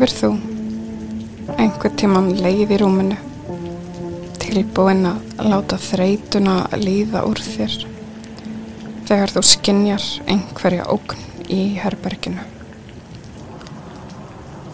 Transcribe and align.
Hefur 0.00 0.12
þú 0.16 0.28
einhver 1.60 1.92
tíman 2.00 2.30
leið 2.40 2.70
í 2.72 2.76
rúminu 2.80 3.16
tilbúin 4.40 5.02
að 5.10 5.42
láta 5.44 5.76
þreytuna 5.76 6.54
líða 6.80 7.26
úr 7.28 7.42
þér 7.44 7.74
þegar 9.10 9.34
þú 9.34 9.42
skinjar 9.44 10.06
einhverja 10.24 10.86
ógn 10.88 11.20
í 11.52 11.58
herberginu. 11.82 12.40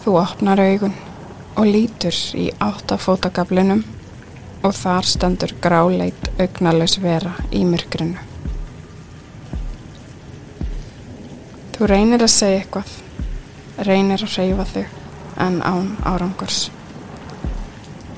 Þú 0.05 0.13
opnar 0.21 0.61
augun 0.63 0.95
og 1.59 1.67
lítur 1.75 2.15
í 2.39 2.45
áttafótagablinum 2.63 3.81
og 4.63 4.77
þar 4.79 5.09
stendur 5.11 5.51
gráleit 5.59 6.29
augnalaus 6.37 6.95
vera 7.03 7.33
í 7.51 7.65
myrkrinu. 7.67 8.23
Þú 11.75 11.91
reynir 11.91 12.23
að 12.23 12.31
segja 12.37 12.61
eitthvað, 12.61 12.95
reynir 13.91 14.23
að 14.23 14.39
reyfa 14.39 14.67
þig 14.71 14.96
en 15.37 15.61
án 15.61 15.95
árangurs. 16.05 16.67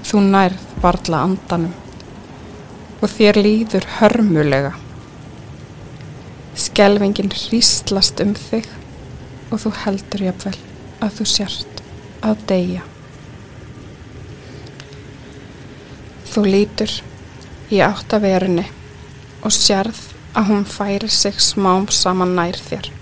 Þú 0.07 0.23
nærð 0.31 0.65
varla 0.83 1.23
andanum 1.27 1.73
og 2.99 3.11
þér 3.11 3.39
líður 3.39 3.87
hörmulega. 3.99 4.73
Skelvingin 6.59 7.31
hríslast 7.31 8.19
um 8.23 8.33
þig 8.35 8.67
og 9.49 9.61
þú 9.63 9.73
heldur 9.83 10.25
jafnvel 10.27 10.55
að 10.99 11.19
þú 11.19 11.27
sért 11.33 11.83
að 12.25 12.45
deyja. 12.51 12.83
Þú 16.29 16.45
lítur 16.45 16.93
í 17.73 17.79
áttaverunni 17.85 18.67
og 19.43 19.55
sérð 19.55 20.01
að 20.37 20.51
hún 20.51 20.65
færir 20.67 21.11
sig 21.11 21.39
smám 21.41 21.87
saman 21.89 22.35
nær 22.37 22.59
þér. 22.69 22.98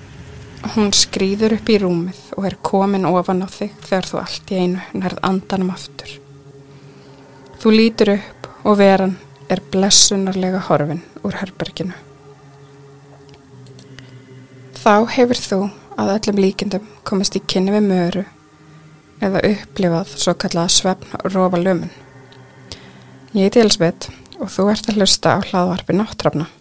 Hún 0.75 0.89
skrýður 0.93 1.55
upp 1.57 1.69
í 1.71 1.77
rúmið 1.81 2.17
og 2.35 2.45
er 2.49 2.55
komin 2.65 3.05
ofan 3.07 3.43
á 3.45 3.47
þig 3.47 3.75
þegar 3.85 4.07
þú 4.09 4.17
allt 4.21 4.51
í 4.51 4.57
einu 4.61 4.81
nærð 4.99 5.21
andanum 5.25 5.71
aftur. 5.73 6.11
Þú 7.61 7.73
lítur 7.73 8.11
upp 8.17 8.49
og 8.67 8.77
veran 8.81 9.15
er 9.49 9.61
blessunarlega 9.71 10.59
horfin 10.67 11.01
úr 11.23 11.37
herberginu. 11.39 11.95
Þá 14.77 14.93
hefur 15.15 15.41
þú 15.45 15.61
að 15.97 16.13
öllum 16.17 16.41
líkindum 16.43 16.91
komist 17.07 17.37
í 17.39 17.43
kynni 17.43 17.73
við 17.73 17.87
möru 17.87 18.25
eða 19.23 19.45
upplifað 19.49 20.13
svo 20.19 20.35
kallaða 20.37 20.75
svefn 20.75 21.25
rofa 21.33 21.61
lömun. 21.61 21.93
Ég 23.33 23.47
heiti 23.47 23.63
Elisabeth 23.63 24.11
og 24.37 24.51
þú 24.53 24.69
ert 24.73 24.91
að 24.91 25.01
hlusta 25.01 25.37
á 25.37 25.45
hlaðvarpi 25.47 25.97
náttrafna. 25.97 26.51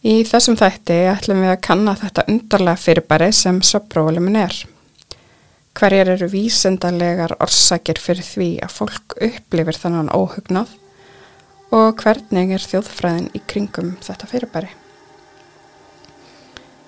Í 0.00 0.22
þessum 0.24 0.56
þætti 0.56 0.94
ætlum 1.10 1.42
við 1.44 1.50
að 1.52 1.64
kanna 1.66 1.92
þetta 2.00 2.22
undarlega 2.32 2.80
fyrirbæri 2.80 3.26
sem 3.36 3.58
söpróvolumin 3.60 4.38
er. 4.40 4.54
Hverjar 5.76 6.14
eru 6.14 6.28
vísendarlegar 6.32 7.34
orsakir 7.44 8.00
fyrir 8.00 8.24
því 8.24 8.48
að 8.64 8.76
fólk 8.78 9.16
upplifir 9.28 9.76
þannan 9.82 10.08
óhugnað 10.16 10.72
og 11.76 12.00
hvernig 12.00 12.56
er 12.56 12.64
þjóðfræðin 12.64 13.28
í 13.36 13.44
kringum 13.44 13.92
þetta 14.00 14.30
fyrirbæri? 14.32 14.72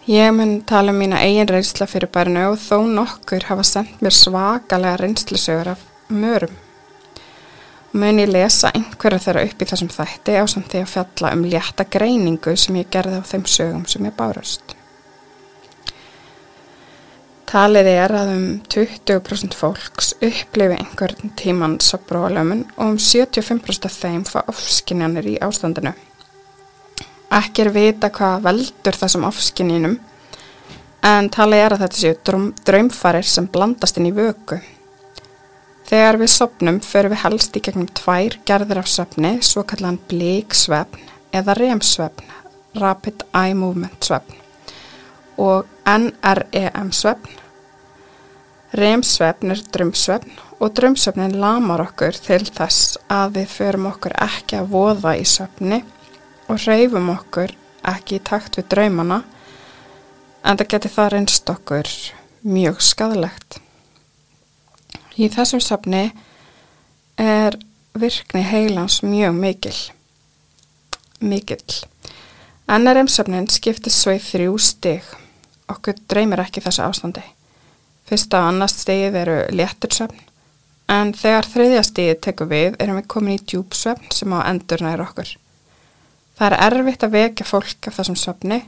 Ég 0.08 0.32
mun 0.34 0.62
tala 0.66 0.97
um 0.97 1.04
mína 1.04 1.20
eigin 1.20 1.53
reynsla 1.53 1.87
fyrirbærinu 1.87 2.48
og 2.54 2.60
þó 2.64 2.81
nokkur 2.97 3.44
hafa 3.53 3.69
sendt 3.69 4.00
mér 4.00 4.16
svakalega 4.16 4.97
reynslusögur 5.04 5.75
af 5.76 5.84
mörum 6.08 6.56
mun 7.92 8.20
ég 8.22 8.30
lesa 8.32 8.70
einhverja 8.72 9.20
þeirra 9.26 9.47
upp 9.48 9.62
í 9.62 9.69
þessum 9.69 9.91
þætti 9.92 10.36
á 10.41 10.44
samt 10.48 10.70
því 10.72 10.80
að 10.82 10.92
fjalla 10.92 11.32
um 11.36 11.42
létta 11.44 11.84
greiningu 11.92 12.54
sem 12.56 12.78
ég 12.80 12.88
gerði 12.92 13.20
á 13.20 13.28
þeim 13.28 13.44
sögum 13.48 13.84
sem 13.91 14.06
ég 14.08 14.16
bárast. 14.16 14.76
Talið 17.52 17.88
er 17.91 18.14
að 18.16 18.31
um 18.32 18.44
20% 18.72 19.52
fólks 19.58 20.14
upplifi 20.25 20.78
einhvern 20.78 21.34
tíman 21.36 21.75
sabróalömun 21.84 22.62
og 22.78 22.94
um 22.94 22.97
75% 22.97 23.91
af 23.91 23.98
þeim 23.98 24.22
fá 24.25 24.38
ofskinjanir 24.48 25.28
í 25.34 25.36
ástandinu. 25.44 25.92
Ekki 27.32 27.66
er 27.66 27.72
vita 27.75 28.08
hvað 28.08 28.47
veldur 28.47 28.97
þessum 28.97 29.28
ofskinjinum 29.28 29.98
en 31.04 31.28
talið 31.34 31.66
er 31.66 31.76
að 31.76 31.84
þetta 31.84 32.00
séu 32.00 32.54
draumfarir 32.64 33.28
sem 33.28 33.50
blandast 33.52 34.00
inn 34.00 34.08
í 34.08 34.16
vöku. 34.16 34.62
Þegar 35.92 36.16
við 36.22 36.30
sopnum 36.32 36.78
förum 36.80 37.12
við 37.12 37.20
helst 37.20 37.56
í 37.58 37.60
gegnum 37.60 37.88
tvær 37.92 38.38
gerðir 38.48 38.78
af 38.80 38.86
svefni, 38.88 39.34
svo 39.44 39.60
kallan 39.69 39.98
blíksvefn 40.08 41.03
eða 41.36 41.53
remsvefn, 41.58 42.30
Rapid 42.80 43.26
Eye 43.36 43.53
Movement 43.53 44.06
svefn 44.06 44.38
og 45.36 45.66
NREM 45.84 46.94
svefn. 46.97 47.34
Remsvefn 48.81 49.52
er 49.52 49.60
drömsvefn 49.75 50.38
og 50.64 50.72
drömsvefnin 50.78 51.36
lamar 51.42 51.82
okkur 51.84 52.16
til 52.25 52.47
þess 52.47 52.97
að 53.12 53.36
við 53.36 53.52
förum 53.52 53.91
okkur 53.91 54.16
ekki 54.16 54.62
að 54.62 54.70
voða 54.72 55.12
í 55.20 55.26
svefni 55.28 55.82
og 56.48 56.62
reyfum 56.64 57.10
okkur 57.19 57.52
ekki 57.92 58.16
í 58.16 58.25
takt 58.31 58.56
við 58.56 58.70
draumana 58.72 59.20
en 60.41 60.56
það 60.56 60.70
geti 60.72 60.94
það 60.97 61.12
reynst 61.16 61.52
okkur 61.52 61.92
mjög 62.48 62.81
skadalegt. 62.81 63.62
Í 65.21 65.28
þessum 65.28 65.61
safni 65.61 66.06
er 67.21 67.59
virkni 67.99 68.43
heilans 68.47 69.03
mjög 69.05 69.34
mikil. 69.37 69.77
Mikill. 71.21 71.83
NRM-safnin 72.73 73.50
skiptir 73.53 73.93
svo 73.93 74.15
í 74.17 74.23
þrjú 74.23 74.56
stig. 74.62 75.06
Okkur 75.69 75.99
dreymir 76.09 76.41
ekki 76.41 76.62
þessu 76.65 76.87
ástandi. 76.87 77.23
Fyrsta 78.09 78.41
og 78.41 78.53
annast 78.53 78.83
stigið 78.83 79.19
eru 79.23 79.39
léttursöfn 79.53 80.28
en 80.93 81.12
þegar 81.17 81.49
þriðja 81.49 81.84
stigið 81.87 82.19
tekur 82.27 82.49
við 82.50 82.77
erum 82.83 82.99
við 82.99 83.09
komin 83.12 83.39
í 83.39 83.44
djúpsöfn 83.44 84.11
sem 84.12 84.33
á 84.34 84.41
endurna 84.49 84.93
er 84.97 85.05
okkur. 85.05 85.31
Það 86.37 86.49
er 86.49 86.59
erfitt 86.67 87.06
að 87.06 87.17
vekja 87.17 87.47
fólk 87.47 87.89
af 87.89 87.99
þessum 88.00 88.19
söfni 88.19 88.61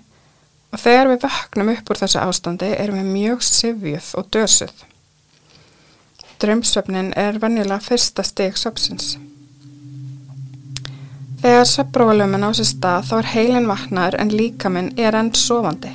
og 0.72 0.81
þegar 0.81 1.11
við 1.11 1.25
vaknum 1.26 1.72
upp 1.75 1.91
úr 1.91 2.00
þessu 2.05 2.21
ástandi 2.22 2.71
erum 2.76 3.00
við 3.00 3.12
mjög 3.16 3.47
sifjuð 3.49 4.11
og 4.21 4.31
dösuð. 4.37 4.84
Drömsvefnin 6.44 7.12
er 7.16 7.38
vannilega 7.41 7.81
fyrsta 7.81 8.22
steg 8.27 8.59
söpsins. 8.60 9.15
Þegar 11.41 11.65
söpbróvalöfum 11.71 12.44
á 12.44 12.50
sér 12.56 12.69
stað 12.69 13.09
þá 13.09 13.15
er 13.19 13.31
heilin 13.32 13.69
vaknaður 13.71 14.19
en 14.21 14.32
líkaminn 14.32 14.91
er 15.00 15.16
enn 15.16 15.32
sofandi. 15.37 15.94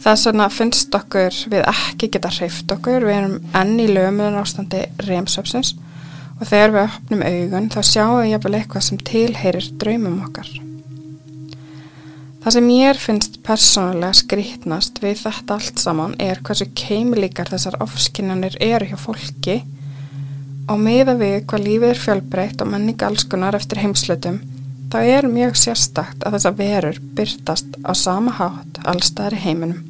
Þess 0.00 0.30
vegna 0.30 0.48
finnst 0.54 0.94
okkur 0.94 1.42
við 1.50 1.66
ekki 1.74 2.12
geta 2.14 2.30
hreift 2.38 2.70
okkur, 2.72 3.04
við 3.04 3.16
erum 3.18 3.36
enn 3.58 3.76
í 3.82 3.90
lömunar 3.90 4.40
ástandi 4.44 4.86
remsöpsins 5.10 5.74
og 6.38 6.46
þegar 6.46 6.76
við 6.76 6.82
opnum 6.86 7.26
augun 7.26 7.70
þá 7.74 7.80
sjáum 7.82 8.18
við 8.22 8.32
jafnvel 8.36 8.58
eitthvað 8.60 8.86
sem 8.86 9.06
tilheyrir 9.10 9.72
draumum 9.82 10.22
okkar. 10.28 10.69
Það 12.40 12.54
sem 12.54 12.68
ég 12.72 12.96
finnst 12.96 13.34
persónulega 13.44 14.16
skrítnast 14.16 15.02
við 15.02 15.18
þetta 15.26 15.58
allt 15.58 15.80
saman 15.82 16.14
er 16.24 16.38
hversu 16.40 16.70
keimlíkar 16.72 17.50
þessar 17.52 17.76
ofskinnanir 17.84 18.54
eru 18.64 18.86
hjá 18.88 18.96
fólki 18.96 19.58
og 20.70 20.80
meða 20.80 21.18
við 21.20 21.42
hvað 21.50 21.66
lífið 21.66 21.90
er 21.90 22.00
fjölbreytt 22.00 22.64
og 22.64 22.70
menning 22.72 23.04
allskunar 23.04 23.58
eftir 23.58 23.82
heimslutum 23.82 24.38
þá 24.90 24.98
er 25.02 25.28
mjög 25.28 25.58
sérstakt 25.60 26.24
að 26.24 26.38
þessar 26.38 26.56
verur 26.62 27.02
byrtast 27.18 27.76
á 27.84 27.92
sama 27.92 28.32
hátt 28.38 28.80
allstaðar 28.88 29.36
í 29.36 29.42
heiminum 29.44 29.84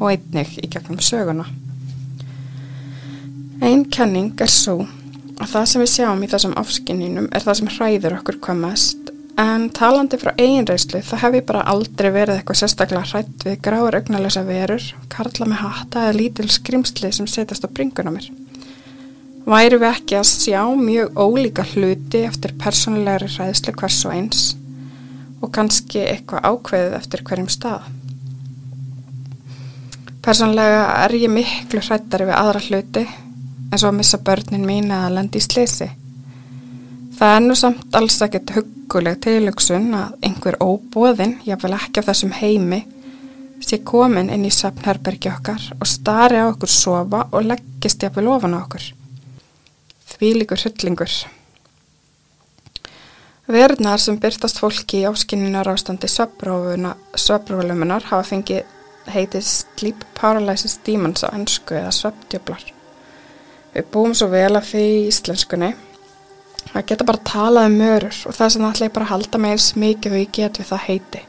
og 0.00 0.10
einnig 0.10 0.56
í 0.58 0.72
gegnum 0.72 0.98
söguna. 0.98 1.46
Einn 3.62 3.86
kenning 3.94 4.34
er 4.42 4.50
svo 4.50 4.80
að 5.38 5.54
það 5.54 5.70
sem 5.70 5.84
við 5.84 5.92
sjáum 5.94 6.26
í 6.26 6.32
þessum 6.34 6.58
ofskinninum 6.58 7.30
er 7.30 7.46
það 7.46 7.60
sem 7.60 7.72
hræður 7.76 8.18
okkur 8.18 8.42
hvað 8.42 8.60
mest 8.66 9.01
En 9.40 9.70
talandi 9.72 10.18
frá 10.20 10.34
einreyslu 10.36 11.00
þá 11.00 11.14
hef 11.22 11.36
ég 11.38 11.44
bara 11.48 11.64
aldrei 11.72 12.10
verið 12.12 12.36
eitthvað 12.36 12.58
sérstaklega 12.60 13.06
hrætt 13.08 13.46
við 13.46 13.60
gráður 13.64 13.96
augnalösa 14.02 14.42
verur, 14.44 14.84
karla 15.08 15.48
með 15.48 15.62
hata 15.62 16.02
eða 16.06 16.16
lítil 16.18 16.48
skrimsli 16.52 17.12
sem 17.16 17.28
setjast 17.30 17.64
á 17.64 17.72
bringuna 17.72 18.12
mér. 18.12 18.28
Væri 19.48 19.78
við 19.80 19.88
ekki 19.88 20.18
að 20.20 20.28
sjá 20.28 20.60
mjög 20.78 21.16
ólíka 21.16 21.64
hluti 21.72 22.20
eftir 22.28 22.52
persónulegri 22.60 23.30
hræðslu 23.32 23.74
hvers 23.80 24.02
og 24.04 24.14
eins 24.18 24.44
og 25.42 25.50
kannski 25.56 26.04
eitthvað 26.04 26.44
ákveðið 26.52 26.98
eftir 27.00 27.24
hverjum 27.26 27.48
stað. 27.50 27.88
Persónulega 30.22 30.84
er 31.02 31.16
ég 31.18 31.32
miklu 31.32 31.82
hrættari 31.82 32.28
við 32.28 32.38
aðra 32.38 32.62
hluti 32.68 33.02
en 33.08 33.80
svo 33.80 33.88
að 33.88 33.98
missa 33.98 34.20
börnin 34.22 34.68
mín 34.68 34.92
eða 34.92 35.10
lendi 35.16 35.40
í 35.40 35.48
slisi. 35.48 35.88
Það 37.22 37.36
er 37.36 37.42
nú 37.44 37.54
samt 37.54 37.94
alls 37.94 38.16
ekkert 38.24 38.50
huguleg 38.50 39.20
tilugsun 39.22 39.92
að 39.94 40.24
einhver 40.26 40.56
óbóðin, 40.58 41.36
jáfnvel 41.46 41.76
ekki 41.76 42.00
af 42.00 42.08
þessum 42.08 42.32
heimi, 42.34 42.80
sé 43.62 43.76
komin 43.86 44.26
inn 44.34 44.42
í 44.42 44.50
sapnherbergi 44.50 45.30
okkar 45.30 45.68
og 45.76 45.86
stari 45.86 46.40
á 46.42 46.50
okkur 46.50 46.72
sofa 46.74 47.20
og 47.30 47.46
leggist 47.46 48.02
jáfnvel 48.02 48.26
ofan 48.32 48.56
á 48.58 48.64
okkur. 48.64 48.88
Því 50.10 50.30
líkur 50.40 50.58
hryllingur. 50.64 51.14
Verðnar 53.54 54.02
sem 54.02 54.18
byrtast 54.18 54.58
fólki 54.58 55.04
í 55.04 55.06
áskinninar 55.06 55.70
ástandi 55.76 56.10
sveprófuluminar 56.10 58.10
hafa 58.10 58.26
fengið 58.32 58.66
heitið 59.14 59.46
Sleep 59.46 60.02
Paralysis 60.18 60.74
Demons 60.82 61.22
á 61.22 61.30
ennsku 61.30 61.78
eða 61.78 61.94
svepdjöflar. 61.94 62.66
Við 63.78 63.90
búum 63.94 64.10
svo 64.10 64.26
vel 64.34 64.58
af 64.58 64.74
því 64.74 64.86
í 64.90 65.08
íslenskunni 65.14 65.70
að 66.72 66.86
geta 66.88 67.06
bara 67.08 67.26
talað 67.26 67.68
um 67.68 67.76
mörur 67.82 68.18
og 68.28 68.36
það 68.36 68.54
sem 68.54 68.64
ætla 68.68 68.88
ég 68.88 68.94
bara 68.94 69.08
að 69.08 69.12
halda 69.14 69.40
með 69.42 69.54
eins 69.56 69.68
mikið 69.76 70.14
og 70.14 70.22
ég 70.22 70.32
get 70.38 70.60
við 70.60 70.70
það 70.70 70.86
heiti. 70.86 71.22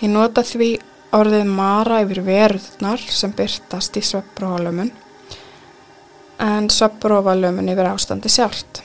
Ég 0.00 0.12
nota 0.14 0.44
því 0.46 0.70
orðið 1.16 1.50
mara 1.50 2.00
yfir 2.04 2.22
verðnar 2.24 3.02
sem 3.10 3.32
byrtast 3.36 3.98
í 3.98 4.04
sveppróvalömun 4.06 4.92
en 6.40 6.70
sveppróvalömun 6.72 7.68
yfir 7.72 7.90
ástandi 7.90 8.32
sjálft. 8.32 8.82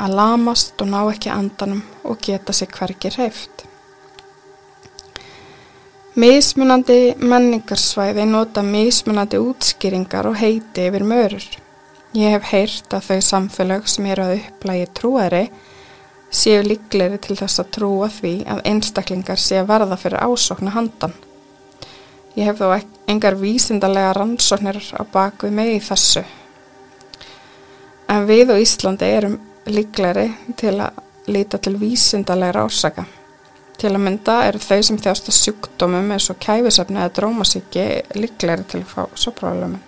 Að 0.00 0.16
lamast 0.18 0.80
og 0.82 0.90
ná 0.90 1.00
ekki 1.02 1.30
andanum 1.30 1.84
og 2.02 2.18
geta 2.24 2.52
sig 2.52 2.72
hverki 2.72 3.12
hreift. 3.14 3.66
Mismunandi 6.14 7.14
menningarsvæði 7.18 8.24
nota 8.30 8.62
mismunandi 8.62 9.38
útskýringar 9.42 10.28
og 10.30 10.38
heiti 10.38 10.88
yfir 10.88 11.04
mörur. 11.06 11.46
Ég 12.14 12.30
hef 12.30 12.44
heyrt 12.52 12.94
að 12.94 13.08
þau 13.08 13.22
samfélag 13.26 13.88
sem 13.90 14.04
eru 14.06 14.22
að 14.22 14.36
upplægi 14.36 14.84
trúari 14.94 15.46
séu 16.30 16.60
líkleri 16.62 17.16
til 17.22 17.34
þess 17.40 17.58
að 17.58 17.70
trúa 17.74 18.06
því 18.10 18.34
að 18.54 18.60
einstaklingar 18.70 19.40
séu 19.42 19.64
verða 19.66 19.96
fyrir 19.98 20.22
ásóknu 20.22 20.70
handan. 20.76 21.14
Ég 22.38 22.46
hef 22.46 22.60
þó 22.60 22.76
engar 23.10 23.34
vísindarlega 23.40 24.12
rannsóknir 24.14 24.78
á 24.94 25.02
baku 25.10 25.50
mig 25.50 25.72
í 25.74 25.80
þessu. 25.82 26.22
En 28.10 28.28
við 28.28 28.52
og 28.54 28.62
Íslandi 28.62 29.08
erum 29.16 29.34
líkleri 29.66 30.28
til 30.60 30.76
að 30.84 31.00
líta 31.34 31.58
til 31.58 31.74
vísindarlega 31.80 32.62
ásaka. 32.62 33.06
Til 33.74 33.90
að 33.90 34.04
mynda 34.04 34.36
eru 34.52 34.62
þau 34.62 34.78
sem 34.86 35.00
þjást 35.02 35.32
að 35.32 35.40
sjúkdómum 35.40 36.14
eins 36.14 36.30
og 36.30 36.38
kæfisefni 36.38 37.02
eða 37.02 37.16
drómasíki 37.18 37.88
líkleri 38.20 38.70
til 38.70 38.84
að 38.84 38.94
fá 38.94 39.02
soprálumin. 39.18 39.82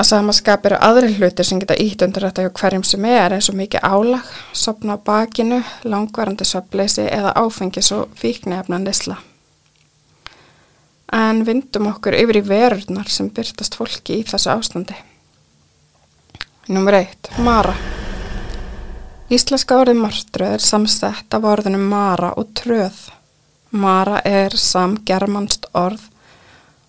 Að 0.00 0.06
samaskap 0.08 0.64
eru 0.64 0.76
aðri 0.80 1.10
hlutir 1.18 1.44
sem 1.44 1.58
geta 1.60 1.74
ítt 1.76 2.00
undir 2.00 2.24
þetta 2.24 2.46
hjá 2.46 2.50
hverjum 2.56 2.84
sem 2.88 3.04
er 3.04 3.34
eins 3.36 3.50
og 3.52 3.56
mikið 3.58 3.82
álag, 3.84 4.30
sopna 4.56 4.94
á 4.96 4.98
bakinu, 5.04 5.58
langvarandi 5.84 6.46
söpleysi 6.48 7.04
eða 7.04 7.34
áfengis 7.36 7.90
og 7.92 8.14
fíknefna 8.16 8.78
nesla. 8.80 9.18
En 11.12 11.44
vindum 11.44 11.90
okkur 11.92 12.16
yfir 12.16 12.40
í 12.40 12.44
verurnar 12.48 13.12
sem 13.12 13.28
byrtast 13.28 13.76
fólki 13.76 14.22
í 14.22 14.24
þessu 14.24 14.54
ástandi. 14.54 14.96
Númer 16.72 17.02
1. 17.02 17.32
Mara. 17.44 17.76
Íslenska 19.28 19.82
orðið 19.84 20.00
martröð 20.00 20.56
er 20.56 20.68
samsett 20.70 21.36
af 21.36 21.44
orðinu 21.44 21.84
mara 21.92 22.32
og 22.40 22.54
tröð. 22.56 23.10
Mara 23.76 24.24
er 24.24 24.56
samgermanst 24.56 25.68
orð 25.76 26.08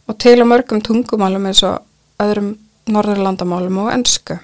og 0.08 0.16
til 0.16 0.40
og 0.40 0.54
mörgum 0.56 0.80
tungumálum 0.80 1.52
eins 1.52 1.68
og 1.68 1.81
öðrum 2.24 2.54
norðurlandamálum 2.89 3.83
og 3.83 3.92
ennsku. 3.94 4.39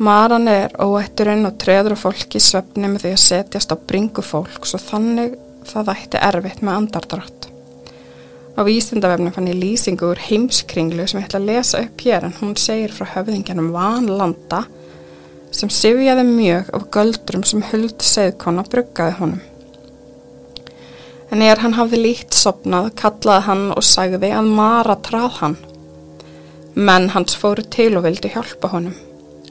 Maran 0.00 0.48
er 0.48 0.72
óætturinn 0.80 1.44
og 1.44 1.58
treður 1.60 1.96
fólki 1.98 2.40
svefni 2.40 2.88
með 2.88 3.02
því 3.04 3.10
að 3.12 3.22
setjast 3.24 3.74
á 3.74 3.76
bringu 3.76 4.22
fólks 4.24 4.72
og 4.78 4.84
þannig 4.86 5.34
það 5.68 5.90
ætti 5.92 6.22
erfitt 6.30 6.62
með 6.64 6.78
andardrátt. 6.78 7.48
Á 8.56 8.60
vísindavefnum 8.64 9.34
fann 9.34 9.50
ég 9.50 9.60
lýsingu 9.60 10.08
úr 10.08 10.22
heimskringlu 10.24 11.04
sem 11.04 11.20
ég 11.20 11.28
ætla 11.28 11.40
að 11.42 11.50
lesa 11.50 11.82
upp 11.84 12.04
hér 12.06 12.26
en 12.28 12.36
hún 12.40 12.56
segir 12.60 12.94
frá 12.96 13.10
höfðingjanum 13.14 13.70
Vanlanda 13.74 14.64
sem 15.52 15.70
sifjaði 15.72 16.24
mjög 16.26 16.72
af 16.76 16.90
göldrum 16.94 17.44
sem 17.46 17.62
huld 17.70 18.04
segðkona 18.04 18.64
bruggaði 18.70 19.16
honum. 19.20 19.40
En 21.30 21.42
er 21.46 21.60
hann 21.62 21.76
hafði 21.76 22.00
líkt 22.02 22.34
sopnað, 22.34 22.94
kallaði 22.98 23.46
hann 23.46 23.66
og 23.76 23.84
sagði 23.86 24.32
að 24.34 24.48
Mara 24.56 24.96
trað 24.98 25.36
hann 25.42 25.60
menn 26.80 27.10
hans 27.12 27.36
fóru 27.36 27.62
til 27.68 27.98
og 27.98 28.06
vildi 28.06 28.30
hjálpa 28.32 28.70
honum. 28.72 28.96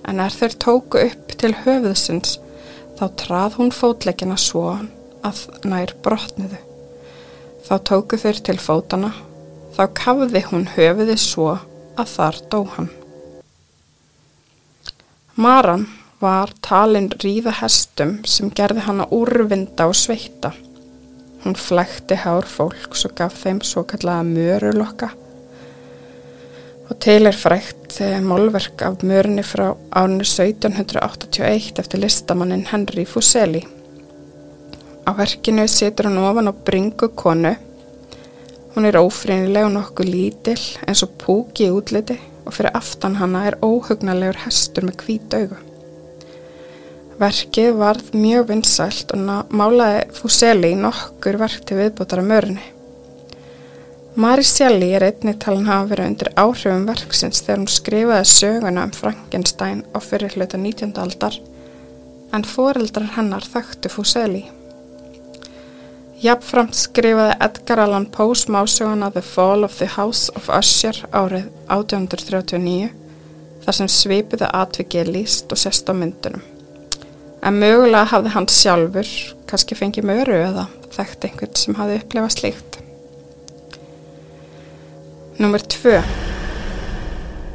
En 0.08 0.22
er 0.24 0.34
þeir 0.34 0.56
tóku 0.64 1.02
upp 1.04 1.36
til 1.38 1.52
höfuðsins 1.64 2.38
þá 2.98 3.06
trað 3.22 3.58
hún 3.60 3.74
fótleggina 3.76 4.38
svo 4.40 4.66
að 5.26 5.44
nær 5.68 5.94
brotniðu. 6.04 6.58
Þá 7.68 7.76
tóku 7.90 8.18
þeir 8.18 8.42
til 8.48 8.58
fótana, 8.62 9.12
þá 9.76 9.84
kafði 10.00 10.42
hún 10.50 10.66
höfuði 10.74 11.20
svo 11.22 11.52
að 12.00 12.16
þar 12.16 12.42
dó 12.50 12.60
hann. 12.78 12.90
Maran 15.40 15.86
var 16.20 16.52
talinn 16.66 17.12
ríða 17.22 17.54
hestum 17.62 18.18
sem 18.28 18.50
gerði 18.52 18.88
hana 18.90 19.06
úrvinda 19.16 19.88
og 19.88 19.96
sveita. 19.96 20.52
Hún 21.46 21.56
flekti 21.56 22.18
hár 22.20 22.48
fólks 22.50 23.06
og 23.08 23.16
gaf 23.16 23.38
þeim 23.46 23.62
svo 23.64 23.86
kallaða 23.88 24.26
mörulokka 24.28 25.14
og 26.90 26.98
til 26.98 27.30
er 27.30 27.38
frækt 27.38 28.00
málverk 28.26 28.82
af 28.82 29.04
mörunni 29.04 29.44
frá 29.46 29.76
árinu 29.92 30.26
1781 30.26 31.80
eftir 31.80 32.02
listamannin 32.02 32.66
Henry 32.72 33.06
Fuseli. 33.06 33.62
Á 35.06 35.12
verkinu 35.18 35.68
situr 35.68 36.10
hann 36.10 36.18
ofan 36.18 36.50
á 36.50 36.54
bringu 36.54 37.08
konu. 37.16 37.56
Hún 38.76 38.86
er 38.86 38.98
ófrínileg 38.98 39.66
og 39.66 39.74
nokkuð 39.74 40.06
lítill 40.06 40.66
eins 40.88 41.04
og 41.04 41.14
púki 41.18 41.68
í 41.68 41.74
útliti 41.74 42.18
og 42.46 42.54
fyrir 42.54 42.74
aftan 42.74 43.16
hanna 43.16 43.46
er 43.48 43.60
óhugnalegur 43.62 44.46
hestur 44.46 44.86
með 44.86 45.04
hvít 45.04 45.34
augu. 45.34 45.58
Verkið 47.20 47.74
varð 47.76 48.14
mjög 48.14 48.50
vinsælt 48.50 49.12
og 49.14 49.48
málaði 49.52 50.06
Fuseli 50.14 50.76
nokkur 50.76 51.38
verk 51.38 51.66
til 51.66 51.82
viðbútara 51.82 52.26
mörunni. 52.26 52.79
Mari 54.16 54.44
Shelley 54.44 54.96
er 54.98 55.04
einnig 55.06 55.38
talin 55.38 55.68
hafa 55.70 55.92
verið 55.92 56.08
undir 56.10 56.30
áhrifum 56.34 56.88
verksins 56.90 57.44
þegar 57.46 57.60
hún 57.60 57.68
skrifaði 57.70 58.30
söguna 58.32 58.86
um 58.88 58.94
Frankenstein 58.96 59.84
á 59.94 60.02
fyrir 60.02 60.34
hluta 60.34 60.58
19. 60.58 60.96
aldar 60.98 61.36
en 62.34 62.46
foreldrar 62.46 63.12
hennar 63.16 63.46
þekktu 63.46 63.92
Fuseli. 63.94 64.42
Jafnframt 66.24 66.74
skrifaði 66.76 67.38
Edgar 67.46 67.84
Allan 67.86 68.08
Poe 68.10 68.34
smásöguna 68.36 69.12
The 69.14 69.22
Fall 69.22 69.64
of 69.64 69.78
the 69.78 69.88
House 69.94 70.34
of 70.36 70.50
Usher 70.58 70.98
árið 71.14 71.46
1839 71.70 72.90
þar 73.66 73.78
sem 73.78 73.92
svipiði 73.94 74.50
atvikið 74.50 75.14
líst 75.14 75.54
og 75.54 75.62
sest 75.62 75.86
á 75.86 75.94
myndunum. 75.94 76.42
En 77.46 77.62
mögulega 77.62 78.10
hafði 78.10 78.34
hann 78.34 78.50
sjálfur 78.50 79.14
kannski 79.48 79.78
fengið 79.78 80.10
möru 80.10 80.42
eða 80.50 80.66
þekkt 80.98 81.30
einhvern 81.30 81.56
sem 81.62 81.78
hafði 81.78 82.02
upplefað 82.02 82.36
slíkt. 82.36 82.69
Númer 85.40 85.62
2. 85.62 86.02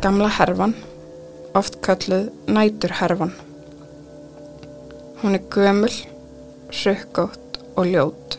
Gamla 0.00 0.30
herfan, 0.32 0.72
oft 1.52 1.74
kalluð 1.84 2.30
næturherfan. 2.48 3.34
Hún 5.20 5.36
er 5.36 5.44
gömul, 5.52 5.92
rökkótt 6.72 7.60
og 7.76 7.92
ljót. 7.92 8.38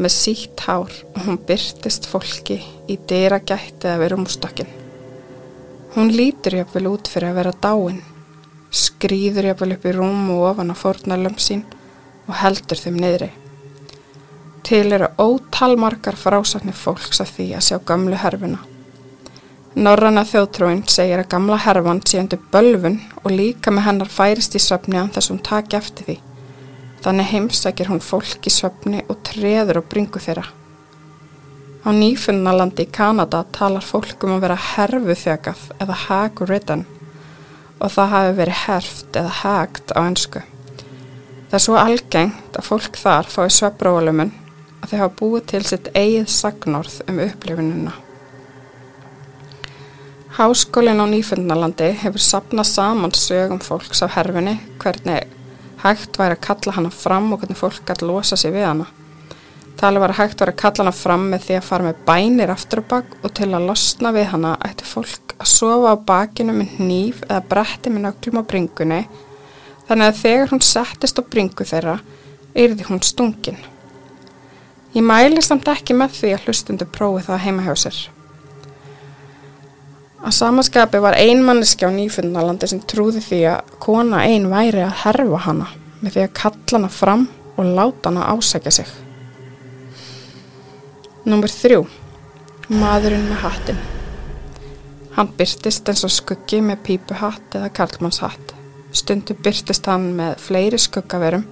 Með 0.00 0.16
sítt 0.16 0.64
hár 0.64 0.88
og 1.12 1.20
hún 1.26 1.42
byrtist 1.44 2.08
fólki 2.08 2.62
í 2.88 2.96
dýra 2.96 3.42
gætti 3.44 3.84
eða 3.84 4.00
við 4.06 4.14
rúmstokkin. 4.14 4.74
Hún 5.92 6.16
lítur 6.16 6.56
jáfnvel 6.56 6.88
út 6.96 7.12
fyrir 7.12 7.34
að 7.34 7.42
vera 7.42 7.58
dáin, 7.68 8.00
skrýður 8.72 9.52
jáfnvel 9.52 9.74
upp 9.76 9.90
í 9.92 9.98
rúm 10.00 10.30
og 10.38 10.54
ofan 10.54 10.72
á 10.72 10.76
fórnalöm 10.86 11.36
sín 11.36 11.68
og 12.24 12.38
heldur 12.40 12.80
þeim 12.80 12.96
niðri. 12.96 13.34
Til 14.66 14.90
eru 14.90 15.06
ótalmarkar 15.22 16.16
frásatni 16.18 16.72
fólks 16.74 17.20
af 17.22 17.28
því 17.36 17.44
að 17.54 17.62
sjá 17.62 17.76
gamlu 17.86 18.16
herfuna. 18.18 18.58
Norranna 19.78 20.24
þjóðtrúin 20.26 20.80
segir 20.90 21.20
að 21.22 21.28
gamla 21.36 21.58
herfan 21.62 22.00
sé 22.02 22.18
undir 22.18 22.40
bölfun 22.50 22.96
og 23.20 23.28
líka 23.30 23.70
með 23.70 23.84
hennar 23.86 24.08
færist 24.10 24.56
í 24.58 24.60
söfni 24.64 24.96
að 24.98 25.12
þess 25.14 25.30
hún 25.30 25.38
taki 25.46 25.76
eftir 25.78 26.08
því. 26.08 26.16
Þannig 27.04 27.28
heimsækir 27.30 27.90
hún 27.92 28.02
fólk 28.02 28.48
í 28.50 28.52
söfni 28.56 29.04
og 29.06 29.20
treður 29.28 29.78
og 29.82 29.86
bringu 29.92 30.22
þeirra. 30.24 30.48
Á 31.86 31.88
nýfunnalandi 31.94 32.88
í 32.88 32.90
Kanada 32.96 33.44
talar 33.54 33.86
fólk 33.86 34.26
um 34.26 34.34
að 34.34 34.48
vera 34.48 34.56
herfu 34.72 35.14
þjögað 35.20 35.60
eða 35.76 36.00
hag-ridden 36.08 36.82
og 37.78 37.94
það 37.94 38.10
hafi 38.16 38.34
verið 38.40 38.58
herft 38.64 39.20
eða 39.22 39.36
hagt 39.44 39.94
á 39.94 40.02
ennsku. 40.02 40.42
Það 41.52 41.56
er 41.60 41.64
svo 41.68 41.78
algengt 41.84 42.58
að 42.58 42.68
fólk 42.72 42.98
þar 43.04 43.30
fái 43.30 43.46
söprólumun 43.60 44.34
að 44.86 44.92
þau 44.92 44.98
hafa 45.02 45.16
búið 45.18 45.46
til 45.50 45.62
sitt 45.66 45.88
eigið 45.94 46.28
sagnorð 46.30 46.98
um 47.10 47.22
upplifinuna. 47.24 47.94
Háskólinn 50.36 51.00
á 51.00 51.06
Nýfundnalandi 51.10 51.90
hefur 52.02 52.22
sapnað 52.22 52.68
saman 52.70 53.14
sögum 53.16 53.58
fólks 53.64 54.04
af 54.04 54.14
herfinni, 54.14 54.58
hvernig 54.82 55.26
hægt 55.82 56.18
væri 56.20 56.36
að 56.36 56.44
kalla 56.44 56.74
hana 56.76 56.92
fram 56.92 57.30
og 57.32 57.40
hvernig 57.40 57.58
fólk 57.58 57.82
gæti 57.88 58.06
losa 58.06 58.36
sér 58.38 58.54
við 58.54 58.66
hana. 58.68 58.86
Talið 59.80 60.04
var 60.04 60.12
að 60.14 60.20
hægt 60.20 60.42
væri 60.42 60.52
að 60.54 60.60
kalla 60.62 60.84
hana 60.84 60.96
fram 60.96 61.24
með 61.32 61.46
því 61.46 61.56
að 61.58 61.68
fara 61.70 61.86
með 61.88 62.02
bænir 62.06 62.52
aftur 62.52 62.82
og 62.82 62.90
bakk 62.92 63.16
og 63.22 63.32
til 63.36 63.48
að 63.50 63.68
losna 63.70 64.12
við 64.16 64.28
hana 64.32 64.52
ætti 64.68 64.88
fólk 64.88 65.34
að 65.36 65.50
sofa 65.52 65.92
á 65.92 65.96
bakinu 66.10 66.56
með 66.56 66.76
nýf 66.84 67.22
eða 67.26 67.42
bretti 67.50 67.92
með 67.92 68.06
nöglum 68.06 68.40
á 68.40 68.48
bringunni 68.52 69.00
þannig 69.88 70.10
að 70.10 70.20
þegar 70.20 70.52
hún 70.52 70.64
settist 70.64 71.20
á 71.20 71.22
bringu 71.24 71.66
þeirra 71.68 71.96
yrði 72.56 72.88
hún 72.88 73.02
stungin. 73.04 73.58
Ég 74.96 75.04
mæli 75.04 75.42
samt 75.44 75.66
ekki 75.68 75.92
með 75.92 76.14
því 76.16 76.28
að 76.32 76.44
hlustundu 76.46 76.86
prófi 76.88 77.26
það 77.26 77.42
heima 77.44 77.64
hjá 77.66 77.74
sér. 77.76 77.96
Að 80.24 80.32
samaskapi 80.32 81.00
var 81.04 81.18
ein 81.20 81.42
manneski 81.44 81.84
á 81.84 81.92
nýfundalandi 81.92 82.68
sem 82.70 82.78
trúði 82.80 83.20
því 83.20 83.40
að 83.50 83.74
kona 83.84 84.22
ein 84.24 84.46
væri 84.48 84.80
að 84.86 84.94
herfa 85.02 85.40
hana 85.44 85.66
með 86.00 86.14
því 86.14 86.22
að 86.22 86.32
kalla 86.40 86.78
hana 86.78 86.88
fram 86.90 87.26
og 87.58 87.68
láta 87.76 88.08
hana 88.08 88.24
ásækja 88.32 88.72
sig. 88.72 88.94
Númer 91.28 91.52
þrjú. 91.52 91.82
Maðurinn 92.72 93.26
með 93.28 93.42
hattin. 93.44 93.82
Hann 95.18 95.30
byrtist 95.36 95.90
eins 95.92 96.06
og 96.08 96.14
skuggi 96.14 96.62
með 96.64 96.80
pípuhatt 96.88 97.58
eða 97.60 97.68
karlmannshatt. 97.76 98.54
Stundu 98.96 99.36
byrtist 99.36 99.92
hann 99.92 100.08
með 100.16 100.40
fleiri 100.40 100.80
skuggaverum 100.80 101.44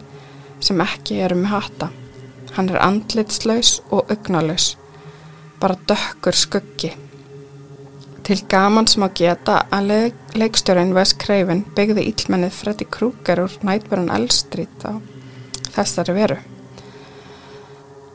sem 0.65 0.81
ekki 0.81 1.21
eru 1.27 1.37
með 1.43 1.55
hatta. 1.59 1.91
Hann 2.55 2.71
er 2.71 2.83
andlitslaus 2.83 3.81
og 3.91 4.11
ugnalaus. 4.15 4.77
Bara 5.61 5.75
dökkur 5.89 6.37
skuggi. 6.39 6.93
Til 8.25 8.39
gaman 8.49 8.87
sem 8.89 9.03
að 9.05 9.19
geta 9.21 9.59
að 9.75 9.89
leik, 9.91 10.21
leikstjórin 10.39 10.95
Wes 10.97 11.13
Craven 11.21 11.65
byggði 11.77 12.07
íllmennið 12.09 12.55
Freddy 12.57 12.87
Krueger 12.89 13.43
úr 13.43 13.59
Nightburn 13.67 14.09
Elstrít 14.15 14.87
á 14.87 14.97
þessari 15.75 16.15
veru. 16.17 16.39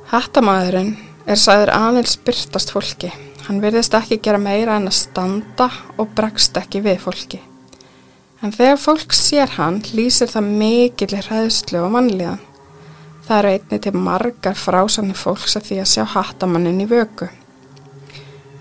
Hattamæðurinn 0.09 0.95
er 1.29 1.37
sæður 1.37 1.73
aðeins 1.75 2.15
byrtast 2.25 2.73
fólki. 2.73 3.11
Hann 3.45 3.61
virðist 3.61 3.93
ekki 3.97 4.21
gera 4.23 4.39
meira 4.41 4.79
en 4.79 4.89
að 4.89 4.97
standa 4.97 5.69
og 5.99 6.15
bregst 6.17 6.57
ekki 6.57 6.81
við 6.85 7.03
fólki. 7.03 7.43
En 8.41 8.55
þegar 8.55 8.79
fólk 8.79 9.13
sér 9.13 9.57
hann 9.59 9.81
lýsir 9.93 10.31
það 10.31 10.53
mikill 10.63 11.17
hræðslu 11.19 11.83
og 11.83 11.91
mannliðan. 11.97 12.45
Það 13.29 13.39
eru 13.43 13.49
einni 13.53 13.77
til 13.77 13.91
margar 13.93 14.55
frásanir 14.57 15.17
fólks 15.21 15.53
að 15.59 15.67
því 15.67 15.75
að 15.83 15.89
sjá 15.91 16.05
hattamannin 16.15 16.79
í 16.81 16.87
vöku. 16.89 17.27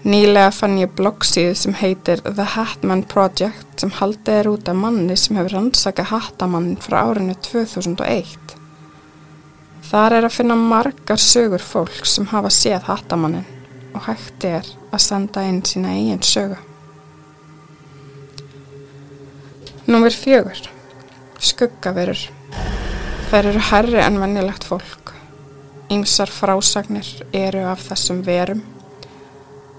Nýlega 0.04 0.50
fann 0.52 0.76
ég 0.76 0.92
bloggsíðu 0.98 1.54
sem 1.56 1.76
heitir 1.80 2.20
The 2.26 2.44
Hatman 2.52 3.06
Project 3.08 3.80
sem 3.80 3.94
haldið 3.96 4.34
er 4.34 4.50
út 4.52 4.68
af 4.68 4.76
manni 4.76 5.16
sem 5.16 5.40
hefur 5.40 5.56
rannsaka 5.56 6.04
hattamannin 6.12 6.76
frá 6.84 6.98
árinu 7.00 7.32
2001. 7.48 8.54
Þar 9.88 10.18
er 10.20 10.28
að 10.28 10.36
finna 10.36 10.60
margar 10.60 11.24
sögur 11.30 11.64
fólk 11.64 12.04
sem 12.04 12.28
hafa 12.28 12.52
séð 12.52 12.92
hattamannin 12.92 13.48
og 13.96 14.04
hægt 14.04 14.44
er 14.44 14.68
að 14.92 15.06
senda 15.08 15.48
inn 15.48 15.64
sína 15.64 15.96
eigin 15.96 16.20
sögu. 16.20 16.60
Númer 19.88 20.12
fjögur. 20.12 20.68
Skuggaverur. 21.40 22.28
Þær 23.28 23.50
eru 23.52 23.60
herri 23.70 24.00
en 24.00 24.18
vennilegt 24.22 24.64
fólk. 24.64 25.12
Ýmsar 25.92 26.30
frásagnir 26.32 27.08
eru 27.36 27.64
af 27.68 27.82
þessum 27.90 28.22
verum 28.24 28.62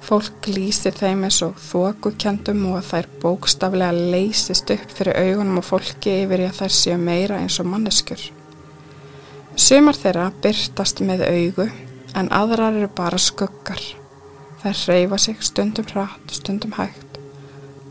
Fólk 0.09 0.47
lýsir 0.49 0.95
þeim 0.97 1.27
eins 1.27 1.37
og 1.45 1.59
þókukendum 1.61 2.63
og 2.71 2.79
þær 2.87 3.07
bókstaflega 3.21 4.07
leysist 4.13 4.71
upp 4.73 4.95
fyrir 4.97 5.19
augunum 5.19 5.59
og 5.61 5.67
fólki 5.67 6.15
yfir 6.23 6.41
í 6.41 6.47
að 6.47 6.61
þær 6.63 6.75
séu 6.77 6.95
meira 6.97 7.37
eins 7.37 7.59
og 7.61 7.69
manneskur. 7.69 8.23
Sumar 9.53 9.99
þeirra 10.01 10.31
byrtast 10.41 11.03
með 11.05 11.25
augu 11.27 11.69
en 12.17 12.33
aðrar 12.33 12.79
eru 12.79 12.89
bara 12.97 13.21
skuggar. 13.21 13.85
Þær 14.63 14.83
reyfa 14.89 15.21
sig 15.21 15.45
stundum 15.45 15.89
hratt, 15.93 16.35
stundum 16.41 16.73
hægt 16.79 17.21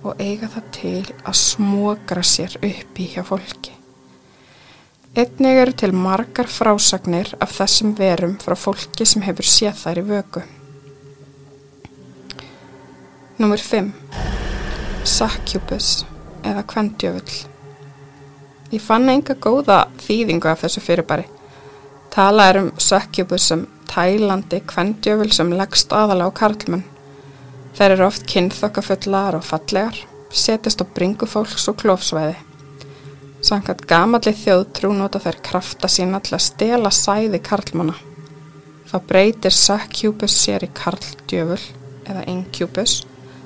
og 0.03 0.19
eiga 0.19 0.51
það 0.51 0.71
til 0.75 1.07
að 1.23 1.43
smokra 1.45 2.27
sér 2.27 2.59
upp 2.59 2.99
í 2.99 3.11
hjá 3.15 3.23
fólki. 3.31 3.78
Einnig 5.19 5.57
eru 5.59 5.73
til 5.75 5.91
margar 5.99 6.47
frásagnir 6.47 7.33
af 7.43 7.51
þessum 7.57 7.97
verum 7.99 8.37
frá 8.39 8.55
fólki 8.55 9.03
sem 9.03 9.25
hefur 9.27 9.49
séð 9.51 9.81
þær 9.81 9.99
í 9.99 10.05
vögu. 10.07 10.43
Númer 13.43 13.59
5. 13.59 13.89
Succubus 15.03 15.89
eða 16.47 16.63
kvendjöfull. 16.71 17.35
Ég 18.71 18.85
fann 18.85 19.11
enga 19.11 19.35
góða 19.35 19.81
þýðingu 20.05 20.53
af 20.53 20.63
þessu 20.63 20.87
fyrirbæri. 20.87 21.27
Tala 22.15 22.47
er 22.53 22.63
um 22.63 22.73
succubus 22.79 23.51
sem 23.51 23.67
tælandi 23.91 24.63
kvendjöfull 24.71 25.35
sem 25.35 25.51
leggst 25.51 25.91
aðalega 25.99 26.31
á 26.31 26.39
karlmenn. 26.45 26.87
Þeir 27.75 27.97
eru 27.97 28.07
oft 28.07 28.31
kynþokkafullar 28.31 29.41
og 29.41 29.51
fallegar, 29.51 29.99
setjast 30.31 30.79
á 30.79 30.87
bringufólks 30.87 31.67
og 31.73 31.83
klófsvæði. 31.83 32.39
Sankat 33.39 33.85
gamalli 33.87 34.33
þjóðtrú 34.35 34.91
nota 34.97 35.21
þeir 35.23 35.37
krafta 35.47 35.89
sína 35.91 36.19
til 36.25 36.35
að 36.35 36.47
stela 36.49 36.91
sæði 36.91 37.39
karlmanna. 37.47 37.95
Þá 38.89 38.97
breytir 39.07 39.55
succubus 39.55 40.35
sér 40.43 40.65
í 40.67 40.71
karldjöfull 40.75 41.63
eða 42.09 42.25
incubus 42.33 43.03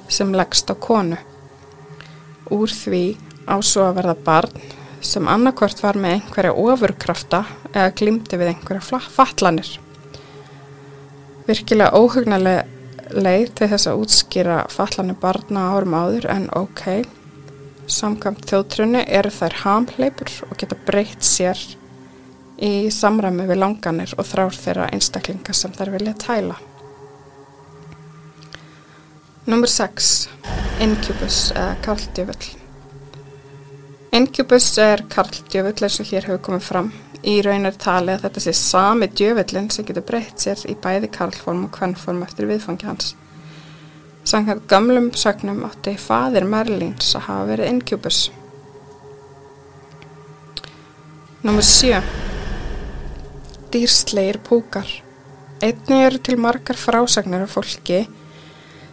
sem 0.09 0.33
leggst 0.33 0.73
á 0.73 0.75
konu. 0.81 1.19
Úr 2.53 2.73
því 2.73 3.05
á 3.45 3.61
svo 3.61 3.85
að 3.89 3.99
verða 4.01 4.17
barn 4.25 4.67
sem 5.03 5.29
annarkvört 5.29 5.83
var 5.83 5.99
með 5.99 6.17
einhverja 6.17 6.57
ofurkrafta 6.65 7.45
eða 7.73 7.95
glimti 7.99 8.39
við 8.39 8.53
einhverja 8.53 9.01
fallanir. 9.13 9.73
Virkilega 11.49 11.99
óhugnalega 11.99 12.65
leið 13.13 13.51
til 13.59 13.69
þess 13.75 13.91
að 13.91 14.05
útskýra 14.07 14.61
fallanir 14.73 15.19
barna 15.21 15.73
árum 15.75 15.97
áður 15.99 16.31
en 16.33 16.47
ok, 16.57 17.03
samkvæmt 17.91 18.47
þjóðtrunni 18.51 19.05
eru 19.09 19.31
þær 19.33 19.57
hamleipur 19.63 20.33
og 20.49 20.59
geta 20.61 20.79
breytt 20.87 21.25
sér 21.27 21.59
í 22.63 22.91
samræmi 22.95 23.47
við 23.49 23.59
langanir 23.63 24.13
og 24.19 24.29
þrár 24.29 24.55
þeirra 24.55 24.91
einstaklinga 24.95 25.55
sem 25.57 25.73
þær 25.75 25.93
vilja 25.97 26.15
tæla. 26.23 26.59
Númer 29.51 29.67
6. 29.67 30.11
Incubus 30.85 31.49
eða 31.57 31.73
karldjöfull. 31.83 32.53
Incubus 34.15 34.69
er 34.79 35.03
karldjöfull 35.11 35.89
eins 35.89 35.99
og 35.99 36.13
hér 36.13 36.29
hefur 36.29 36.45
komið 36.47 36.69
fram. 36.69 36.93
Í 37.23 37.41
raun 37.43 37.67
er 37.67 37.75
talið 37.79 38.17
að 38.17 38.25
þetta 38.27 38.45
sé 38.45 38.55
sami 38.59 39.09
djöfullin 39.11 39.71
sem 39.71 39.87
getur 39.89 40.07
breytt 40.07 40.43
sér 40.43 40.63
í 40.71 40.77
bæði 40.79 41.11
karlform 41.15 41.67
og 41.67 41.75
kvennform 41.75 42.23
eftir 42.27 42.51
viðfangi 42.51 42.87
hans. 42.87 43.13
Sannkvæmt 44.25 44.69
gamlum 44.71 45.11
sögnum 45.19 45.65
átti 45.67 45.97
fadir 45.99 46.45
Merlins 46.47 47.15
að 47.19 47.27
hafa 47.27 47.47
verið 47.51 47.71
Incubus. 47.73 48.19
Númer 51.43 51.67
7. 51.67 52.03
Dýrsleir 53.75 54.39
púkar. 54.47 54.89
Einni 55.63 56.03
eru 56.07 56.19
til 56.19 56.39
margar 56.39 56.79
frásagnir 56.79 57.45
af 57.45 57.55
fólki 57.55 58.05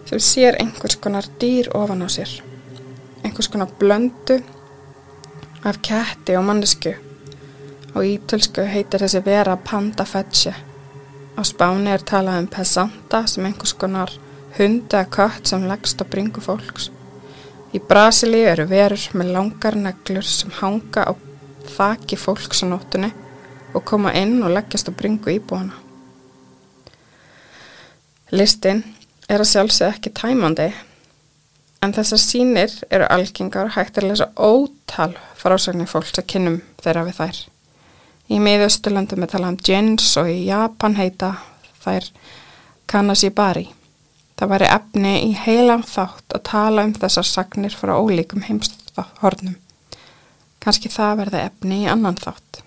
sem 0.09 0.19
sér 0.19 0.55
einhvers 0.57 0.97
konar 0.97 1.25
dýr 1.41 1.69
ofan 1.77 2.01
á 2.01 2.09
sér 2.09 2.31
einhvers 3.23 3.49
konar 3.53 3.69
blöndu 3.79 4.39
af 5.63 5.77
ketti 5.85 6.37
og 6.37 6.45
mannesku 6.47 6.93
á 7.93 7.97
ítölsku 8.01 8.65
heitir 8.65 9.03
þessi 9.05 9.21
vera 9.25 9.57
panda 9.57 10.05
fetsje 10.05 10.53
á 11.37 11.41
spáni 11.45 11.93
er 11.93 12.05
talað 12.11 12.41
um 12.41 12.47
pesanta 12.55 13.21
sem 13.27 13.45
einhvers 13.45 13.73
konar 13.73 14.15
hund 14.57 14.87
eða 14.93 15.05
kött 15.15 15.51
sem 15.51 15.67
leggst 15.69 16.01
á 16.01 16.05
bringu 16.09 16.43
fólks 16.43 16.89
í 17.75 17.81
Brasili 17.91 18.41
eru 18.49 18.65
verur 18.69 19.05
með 19.13 19.33
langar 19.35 19.77
neglur 19.77 20.25
sem 20.25 20.51
hanga 20.61 21.05
á 21.05 21.13
þaki 21.75 22.17
fólks 22.17 22.63
á 22.63 22.65
nótunni 22.71 23.11
og 23.77 23.85
koma 23.85 24.15
inn 24.17 24.39
og 24.41 24.55
leggjast 24.55 24.89
á 24.89 24.93
bringu 24.97 25.35
íbúana 25.37 25.77
Listinn 28.29 28.83
er 29.29 29.41
að 29.41 29.51
sjálfsög 29.51 29.95
ekki 29.95 30.11
tæmandi 30.13 30.69
en 31.81 31.93
þessar 31.95 32.21
sínir 32.21 32.73
eru 32.91 33.07
algengar 33.09 33.71
hægt 33.75 33.97
að 33.97 34.09
lesa 34.11 34.27
ótal 34.35 35.13
frásagnir 35.39 35.89
fólks 35.89 36.17
að 36.19 36.27
kynnum 36.33 36.59
þeirra 36.83 37.05
við 37.07 37.19
þær. 37.21 37.39
Í 38.29 38.37
miðausturlandum 38.43 39.25
er 39.25 39.31
talað 39.31 39.55
um 39.55 39.59
jins 39.65 40.11
og 40.19 40.29
í 40.29 40.43
Japan 40.49 40.97
heita 40.99 41.31
þær 41.81 42.09
kanashibari. 42.89 43.65
Það 44.39 44.51
væri 44.53 44.67
efni 44.71 45.09
í 45.25 45.31
heilam 45.35 45.81
þátt 45.83 46.37
að 46.37 46.45
tala 46.47 46.85
um 46.87 46.93
þessar 46.95 47.27
sagnir 47.27 47.73
frá 47.75 47.91
ólíkum 47.99 48.45
heimsthornum. 48.47 49.57
Kanski 50.63 50.91
það 50.91 51.17
verði 51.25 51.41
efni 51.49 51.81
í 51.83 51.89
annan 51.91 52.15
þátt. 52.15 52.61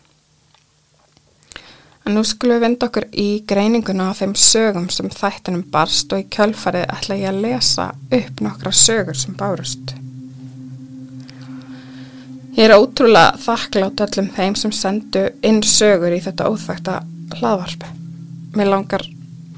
En 2.04 2.18
nú 2.18 2.26
skulum 2.28 2.58
við 2.58 2.64
vinda 2.66 2.90
okkur 2.90 3.08
í 3.16 3.26
greininguna 3.48 4.10
á 4.10 4.18
þeim 4.18 4.36
sögum 4.36 4.90
sem 4.92 5.08
þættinum 5.08 5.64
barst 5.72 6.12
og 6.12 6.20
í 6.20 6.28
kjölfarið 6.34 6.88
ætla 6.92 7.20
ég 7.22 7.30
að 7.30 7.42
lesa 7.46 7.90
upp 8.20 8.44
nokkra 8.44 8.76
sögur 8.76 9.16
sem 9.16 9.36
bárust. 9.38 9.96
Ég 12.52 12.66
er 12.66 12.76
ótrúlega 12.76 13.38
þakklátt 13.40 14.02
öllum 14.04 14.32
þeim 14.36 14.60
sem 14.60 14.76
sendu 14.76 15.30
inn 15.40 15.62
sögur 15.64 16.12
í 16.12 16.20
þetta 16.20 16.52
óþækta 16.52 17.00
hlaðvarpi. 17.38 17.94
Mér 18.58 18.74
langar 18.74 19.06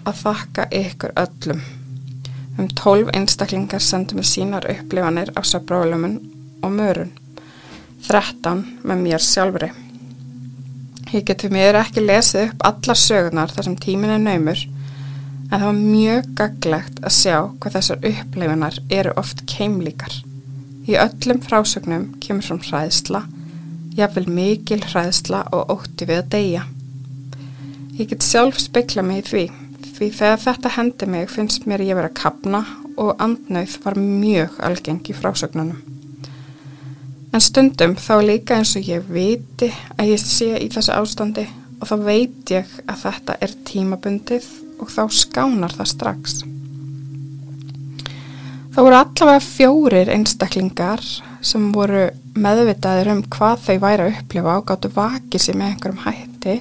að 0.06 0.20
þakka 0.20 0.68
ykkur 0.84 1.18
öllum. 1.24 1.64
Um 2.58 2.68
tólf 2.70 3.10
einstaklingar 3.14 3.82
sendu 3.82 4.18
mér 4.18 4.28
sínar 4.30 4.68
upplifanir 4.70 5.32
á 5.34 5.40
sögbrólumun 5.42 6.20
og 6.62 6.76
mörun. 6.76 7.10
Þrettan 8.04 8.62
með 8.84 9.02
mér 9.06 9.24
sjálfri. 9.24 9.72
Ég 11.14 11.26
geti 11.26 11.50
mér 11.50 11.80
ekki 11.80 12.04
lesið 12.04 12.48
upp 12.48 12.68
alla 12.70 12.94
sögunar 12.98 13.52
þar 13.54 13.68
sem 13.68 13.76
tímin 13.82 14.14
er 14.14 14.22
naumur 14.22 14.64
En 15.54 15.60
það 15.60 15.68
var 15.68 15.76
mjög 15.78 16.28
gaglegt 16.38 17.00
að 17.04 17.12
sjá 17.14 17.34
hvað 17.62 17.74
þessar 17.76 18.06
uppleifunar 18.08 18.78
eru 18.96 19.12
oft 19.20 19.42
keimlíkar. 19.50 20.14
Í 20.90 20.96
öllum 20.98 21.42
frásögnum 21.44 22.06
kemur 22.24 22.46
fram 22.48 22.58
hræðsla, 22.64 23.20
jáfnvel 23.94 24.26
mikil 24.34 24.80
hræðsla 24.82 25.44
og 25.54 25.70
ótti 25.76 26.08
við 26.08 26.22
að 26.22 26.32
deyja. 26.32 26.64
Ég 28.00 28.10
get 28.10 28.26
sjálf 28.26 28.58
spekla 28.58 29.04
mig 29.06 29.22
í 29.22 29.26
því, 29.28 29.44
því 29.94 30.10
þegar 30.18 30.40
þetta 30.42 30.72
hendi 30.76 31.08
mig 31.10 31.28
finnst 31.30 31.66
mér 31.70 31.84
ég 31.84 31.98
verið 31.98 32.10
að 32.10 32.20
kapna 32.20 32.62
og 33.00 33.12
andnauð 33.22 33.76
var 33.84 33.98
mjög 33.98 34.56
algeng 34.66 35.02
í 35.10 35.16
frásögnunum. 35.16 35.82
En 37.34 37.42
stundum 37.42 37.96
þá 37.98 38.14
líka 38.22 38.58
eins 38.58 38.76
og 38.78 38.86
ég 38.86 39.06
viti 39.10 39.70
að 39.98 40.12
ég 40.14 40.22
sé 40.22 40.52
í 40.58 40.68
þessu 40.70 40.94
ástandi 40.94 41.46
og 41.80 41.88
þá 41.90 41.94
veit 42.06 42.52
ég 42.54 42.74
að 42.86 43.00
þetta 43.04 43.38
er 43.42 43.54
tímabundið 43.66 44.50
og 44.82 44.90
þá 44.90 45.02
skánar 45.10 45.74
það 45.74 45.90
strax. 45.90 46.36
Það 48.74 48.86
voru 48.86 48.98
allavega 48.98 49.42
fjórir 49.46 50.10
einstaklingar 50.10 51.02
sem 51.44 51.66
voru 51.74 52.08
meðvitaðir 52.34 53.12
um 53.12 53.20
hvað 53.30 53.66
þau 53.66 53.76
væri 53.82 54.06
að 54.06 54.16
upplifa 54.18 54.54
og 54.58 54.64
gáttu 54.70 54.90
vakið 54.94 55.44
sér 55.44 55.58
með 55.58 55.72
einhverjum 55.72 56.00
hætti 56.06 56.56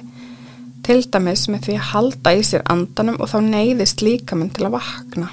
til 0.84 1.00
dæmis 1.08 1.46
með 1.48 1.66
því 1.66 1.78
að 1.78 1.88
halda 1.92 2.34
í 2.34 2.44
sér 2.44 2.64
andanum 2.70 3.16
og 3.20 3.30
þá 3.32 3.38
neyðist 3.46 4.04
líka 4.04 4.36
minn 4.38 4.52
til 4.54 4.68
að 4.68 4.76
vakna. 4.76 5.30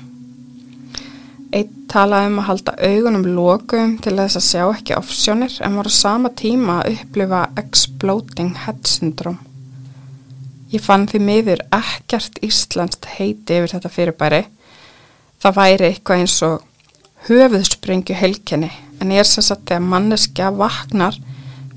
Eitt 1.51 1.71
talaði 1.91 2.31
um 2.31 2.39
að 2.39 2.47
halda 2.47 2.73
augunum 2.79 3.25
lokum 3.35 3.97
til 4.03 4.15
þess 4.15 4.39
að 4.39 4.45
sjá 4.47 4.63
ekki 4.71 4.95
offsjónir 4.95 5.57
en 5.65 5.77
var 5.79 5.89
á 5.91 5.93
sama 5.93 6.31
tíma 6.39 6.77
að 6.79 6.93
upplifa 6.95 7.41
exploding 7.59 8.53
head 8.63 8.87
syndrome. 8.87 9.41
Ég 10.71 10.79
fann 10.79 11.03
því 11.11 11.19
miður 11.27 11.65
ekkert 11.75 12.39
íslenskt 12.47 13.09
heiti 13.17 13.57
yfir 13.57 13.73
þetta 13.73 13.91
fyrirbæri. 13.91 14.45
Það 15.43 15.57
væri 15.57 15.89
eitthvað 15.89 16.23
eins 16.23 16.37
og 16.47 16.61
höfuðsprengju 17.27 18.15
helkenni 18.15 18.71
en 19.01 19.11
ég 19.11 19.25
er 19.25 19.27
sem 19.27 19.43
sagt 19.43 19.67
þegar 19.67 19.83
manneskja 19.91 20.53
vaknar 20.55 21.17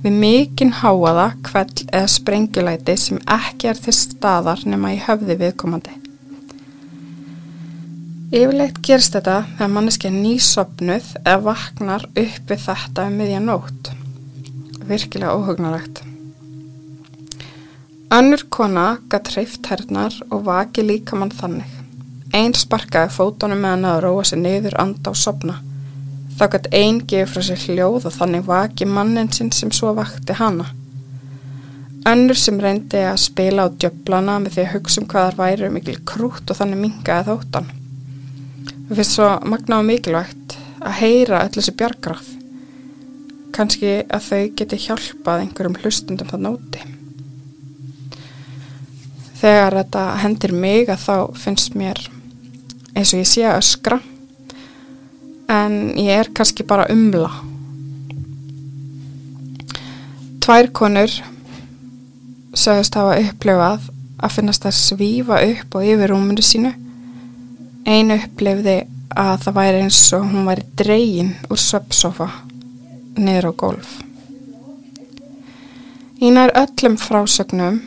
við 0.05 0.17
mikinn 0.21 0.73
háaða 0.83 1.31
kveld 1.47 1.87
eða 1.89 2.09
sprengjulæti 2.13 2.97
sem 3.01 3.21
ekki 3.25 3.71
er 3.71 3.79
til 3.81 3.95
staðar 3.97 4.61
nema 4.69 4.93
í 4.93 4.99
höfði 5.01 5.39
viðkomandi. 5.41 5.95
Yfirleitt 8.35 8.81
gerst 8.85 9.15
þetta 9.15 9.45
þegar 9.55 9.71
manneskja 9.73 10.11
er 10.11 10.17
nýsopnuð 10.19 11.11
eða 11.23 11.43
vaknar 11.47 12.05
upp 12.11 12.51
við 12.51 12.65
þetta 12.67 13.07
um 13.09 13.21
miðja 13.21 13.41
nótt. 13.45 13.93
Virkilega 14.85 15.37
óhugnarlegt. 15.39 16.03
Önnur 18.15 18.45
kona 18.53 18.89
gatt 19.09 19.31
hreift 19.33 19.71
hernar 19.71 20.17
og 20.29 20.45
vaki 20.49 20.85
líka 20.85 21.17
mann 21.17 21.33
þannig. 21.33 21.71
Einn 22.35 22.53
sparkaði 22.59 23.15
fótonum 23.15 23.63
með 23.63 23.77
hann 23.77 23.89
að 23.93 24.03
róa 24.05 24.27
sér 24.29 24.43
niður 24.43 24.77
anda 24.83 25.15
og 25.15 25.19
sopna. 25.19 25.63
Þá 26.35 26.45
gatt 26.53 26.71
einn 26.75 27.03
gefið 27.07 27.31
frá 27.31 27.45
sér 27.47 27.61
hljóð 27.69 28.09
og 28.09 28.15
þannig 28.17 28.47
vaki 28.49 28.89
mannin 28.91 29.31
sinn 29.33 29.53
sem 29.55 29.71
svo 29.75 29.93
vakti 29.95 30.37
hana. 30.39 30.67
Önnur 32.11 32.37
sem 32.37 32.59
reyndi 32.61 33.01
að 33.01 33.21
spila 33.23 33.65
á 33.65 33.75
djöblana 33.75 34.41
með 34.43 34.57
því 34.57 34.65
að 34.65 34.73
hugsa 34.75 35.01
um 35.01 35.09
hvað 35.11 35.29
þar 35.29 35.39
væri 35.41 35.71
mikil 35.73 35.99
krút 36.05 36.51
og 36.51 36.59
þannig 36.59 36.83
mingaði 36.83 37.29
þóttan. 37.31 37.71
Það 38.89 38.97
finnst 38.99 39.17
svo 39.17 39.31
magna 39.53 39.79
og 39.81 39.87
mikilvægt 39.89 40.59
að 40.85 40.99
heyra 41.01 41.45
öll 41.47 41.55
þessi 41.55 41.77
bjargráð. 41.79 42.27
Kanski 43.55 43.95
að 44.03 44.27
þau 44.29 44.43
geti 44.59 44.83
hjálpað 44.89 45.47
einhverjum 45.47 45.81
hlustundum 45.81 46.35
það 46.35 46.45
nóti 46.49 46.91
þegar 49.45 49.75
þetta 49.83 50.03
hendir 50.23 50.55
mig 50.57 50.89
að 50.89 51.03
þá 51.05 51.17
finnst 51.37 51.75
mér 51.77 51.99
eins 52.95 53.13
og 53.13 53.21
ég 53.21 53.29
sé 53.29 53.43
að 53.45 53.59
öskra 53.61 53.99
en 55.51 55.75
ég 55.99 56.13
er 56.19 56.31
kannski 56.37 56.67
bara 56.67 56.87
umla. 56.93 57.31
Tvær 60.45 60.71
konur 60.77 61.13
sögust 62.55 62.97
hafa 62.99 63.19
upplifað 63.23 63.91
að 64.25 64.35
finnast 64.39 64.67
að 64.69 64.79
svífa 64.79 65.43
upp 65.51 65.77
og 65.79 65.91
yfir 65.91 66.13
rúmunu 66.13 66.45
sínu. 66.45 66.73
Einu 67.85 68.21
upplifði 68.21 68.81
að 69.15 69.37
það 69.45 69.61
væri 69.61 69.85
eins 69.85 70.01
og 70.17 70.27
hún 70.33 70.49
væri 70.49 70.67
dregin 70.79 71.37
úr 71.51 71.61
söpsofa 71.61 72.31
niður 73.21 73.51
á 73.51 73.53
golf 73.53 74.01
í 76.25 76.31
nær 76.33 76.53
öllum 76.57 76.95
frásögnum 77.01 77.81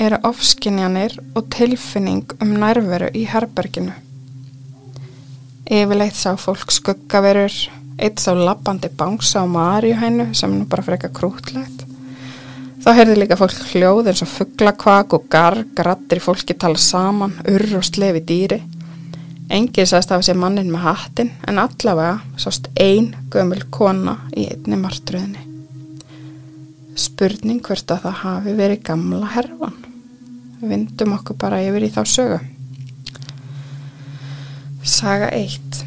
eru 0.00 0.18
ofskinjanir 0.28 1.16
og 1.34 1.48
tilfinning 1.50 2.34
um 2.42 2.52
nærveru 2.62 3.08
í 3.18 3.24
herberginu. 3.26 3.94
Yfirleitt 5.70 6.16
sá 6.18 6.32
fólk 6.34 6.72
skuggaverur, 6.74 7.54
eitt 8.02 8.18
sá 8.18 8.32
lappandi 8.34 8.88
bánsa 8.90 9.44
á 9.44 9.46
marjuhænu 9.46 10.32
sem 10.34 10.50
nú 10.50 10.64
bara 10.66 10.82
freka 10.82 11.12
krútlegt. 11.14 11.84
Þá 12.82 12.88
heyrði 12.96 13.14
líka 13.20 13.38
fólk 13.38 13.54
hljóð 13.70 14.10
eins 14.10 14.24
og 14.26 14.32
fugglakvak 14.32 15.14
og 15.14 15.30
garg, 15.30 15.70
rattir 15.86 16.18
fólki 16.24 16.58
tala 16.58 16.74
saman, 16.74 17.38
urr 17.46 17.76
og 17.78 17.86
slefi 17.86 18.24
dýri. 18.26 18.60
Engið 19.46 19.92
sæst 19.92 20.10
af 20.10 20.26
sér 20.26 20.42
mannin 20.42 20.74
með 20.74 20.88
hattin 20.88 21.30
en 21.46 21.62
allavega 21.62 22.18
sást 22.34 22.66
ein 22.74 23.12
gömul 23.30 23.62
kona 23.70 24.18
í 24.34 24.50
einni 24.50 24.74
martröðinni. 24.74 25.46
Spurning 26.98 27.62
hvert 27.62 27.94
að 27.94 28.08
það 28.08 28.22
hafi 28.26 28.58
verið 28.58 28.88
gamla 28.90 29.34
herfan 29.38 29.78
við 30.58 30.72
vindum 30.74 31.14
okkur 31.20 31.38
bara 31.38 31.62
yfir 31.62 31.86
í 31.86 31.94
þá 31.94 32.02
sögu 32.10 32.46
Saga 34.90 35.28
1 35.30 35.84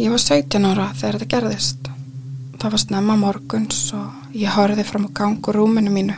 Ég 0.00 0.08
var 0.08 0.22
17 0.22 0.64
ára 0.64 0.86
þegar 0.96 1.18
þetta 1.18 1.26
gerðist. 1.34 1.90
Það 2.56 2.72
var 2.72 2.80
snemma 2.80 3.16
morguns 3.20 3.80
og 3.98 4.32
ég 4.32 4.54
horfið 4.56 4.88
fram 4.88 5.04
á 5.04 5.16
gangu 5.20 5.52
rúminu 5.52 5.92
mínu. 5.92 6.16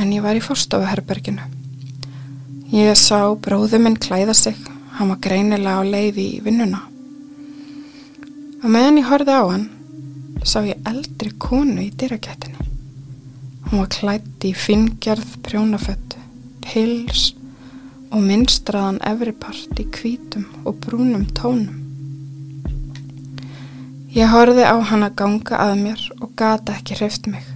En 0.00 0.14
ég 0.16 0.24
var 0.24 0.38
í 0.38 0.40
fórstofuherberginu 0.40 1.44
ég 2.72 2.96
sá 2.96 3.28
bróðu 3.36 3.82
minn 3.84 4.00
klæða 4.00 4.32
sig. 4.32 4.56
Hann 4.96 5.12
var 5.12 5.20
greinilega 5.28 5.84
á 5.84 5.92
leiði 5.92 6.26
í 6.38 6.40
vinnuna. 6.46 6.80
Og 8.64 8.68
meðan 8.72 9.02
ég 9.02 9.12
horfið 9.12 9.36
á 9.36 9.44
hann 9.44 9.68
sá 10.40 10.64
ég 10.64 10.80
eldri 10.88 11.36
konu 11.36 11.84
í 11.84 11.92
dýrakettinni 11.92 12.64
Hún 13.68 13.84
var 13.84 13.92
klætt 13.92 14.48
í 14.48 14.56
fingjörð 14.56 15.36
prjónaföttu, 15.44 16.16
pils 16.64 17.34
og 18.12 18.20
minnstraðan 18.20 18.98
efripart 19.08 19.78
í 19.80 19.86
kvítum 19.88 20.44
og 20.68 20.76
brúnum 20.84 21.24
tónum. 21.32 21.78
Ég 24.12 24.28
horfi 24.28 24.64
á 24.68 24.76
hann 24.76 25.06
að 25.06 25.14
ganga 25.16 25.60
að 25.64 25.78
mér 25.80 26.00
og 26.20 26.34
gata 26.36 26.74
ekki 26.76 26.98
hreift 26.98 27.28
mig. 27.32 27.46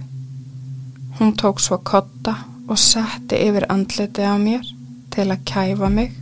Hún 1.19 1.35
tók 1.37 1.61
svo 1.61 1.77
kotta 1.85 2.33
og 2.67 2.79
setti 2.81 3.37
yfir 3.45 3.67
andliti 3.69 4.25
á 4.25 4.33
mér 4.41 4.65
til 5.13 5.27
að 5.29 5.43
kæfa 5.45 5.89
mig 5.93 6.15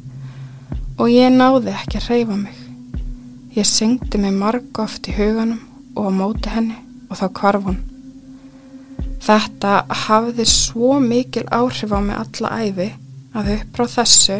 og 1.00 1.08
ég 1.12 1.32
náði 1.32 1.72
ekki 1.72 2.04
hreyfa 2.04 2.36
mig. 2.36 2.58
Ég 3.56 3.64
syngdi 3.64 4.20
mig 4.20 4.36
marg 4.36 4.84
oft 4.84 5.08
í 5.08 5.16
huganum 5.16 5.64
og 5.96 6.12
á 6.12 6.18
móti 6.20 6.52
henni 6.52 6.76
og 7.08 7.22
þá 7.22 7.26
kvarf 7.40 7.70
hún. 7.70 7.80
Þetta 9.24 9.74
hafði 10.04 10.44
svo 10.52 11.00
mikil 11.00 11.48
áhrif 11.56 11.96
á 11.96 12.00
mig 12.04 12.20
alla 12.20 12.52
æfi 12.68 12.92
að 13.36 13.52
upp 13.58 13.78
frá 13.78 13.88
þessu 13.98 14.38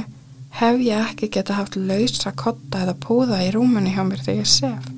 hef 0.56 0.84
ég 0.84 1.10
ekki 1.10 1.30
geta 1.36 1.58
haft 1.58 1.76
lausa 1.76 2.32
kotta 2.38 2.86
eða 2.86 2.96
púða 3.04 3.42
í 3.44 3.50
rúmunni 3.56 3.92
hjá 3.96 4.04
mér 4.08 4.24
þegar 4.24 4.40
ég 4.40 4.52
sef. 4.52 4.92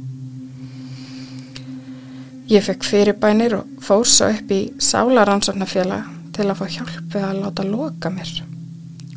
Ég 2.47 2.63
fekk 2.63 2.85
fyrirbænir 2.87 3.57
og 3.57 3.71
fór 3.83 4.05
svo 4.07 4.29
upp 4.31 4.51
í 4.53 4.59
sálaransóknarfélag 4.79 6.13
til 6.37 6.45
að 6.45 6.59
fá 6.59 6.67
hjálpið 6.75 7.25
að 7.25 7.41
láta 7.41 7.65
loka 7.67 8.11
mér. 8.13 8.29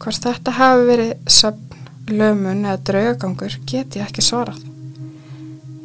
Hvort 0.00 0.24
þetta 0.24 0.56
hafi 0.56 0.88
verið 0.88 1.12
söfn, 1.28 1.84
lömun 2.10 2.64
eða 2.64 2.80
draugangur 2.88 3.58
get 3.68 3.98
ég 4.00 4.08
ekki 4.08 4.24
svarað. 4.24 4.64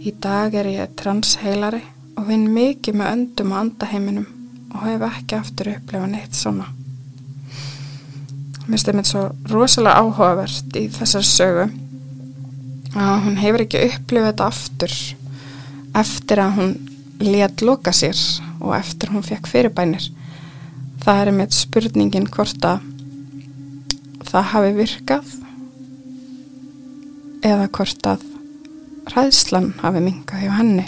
Í 0.05 0.15
dag 0.21 0.55
er 0.55 0.71
ég 0.71 0.95
transheilari 0.97 1.84
og 2.15 2.31
vinn 2.31 2.47
mikið 2.55 2.97
með 3.01 3.12
öndum 3.12 3.53
og 3.53 3.62
andaheiminum 3.62 4.31
og 4.71 4.88
hef 4.88 5.05
ekki 5.12 5.38
aftur 5.38 5.73
upplifað 5.75 6.12
neitt 6.15 6.38
svona 6.38 6.71
mér 8.65 8.82
stefnir 8.82 9.06
svo 9.08 9.28
rosalega 9.51 10.01
áhugavert 10.01 10.78
í 10.80 10.88
þessar 10.93 11.25
sögu 11.28 11.65
að 12.95 13.23
hún 13.25 13.38
hefur 13.39 13.63
ekki 13.65 13.84
upplifað 13.89 14.30
þetta 14.32 14.49
aftur 14.49 14.95
eftir 16.01 16.41
að 16.41 16.60
hún 16.60 16.75
létt 17.23 17.63
loka 17.63 17.93
sér 17.95 18.19
og 18.60 18.75
eftir 18.78 19.12
hún 19.13 19.23
fekk 19.23 19.47
fyrirbænir. 19.51 20.10
Það 21.04 21.21
er 21.21 21.34
með 21.38 21.58
spurningin 21.60 22.30
hvort 22.34 22.65
að 22.65 22.84
það 24.25 24.49
hafi 24.51 24.71
virkað 24.80 25.36
eða 27.45 27.67
hvort 27.78 28.10
að 28.10 28.25
ræðslan 29.13 29.69
hafi 29.84 30.01
mingað 30.01 30.41
hjá 30.45 30.56
henni. 30.58 30.88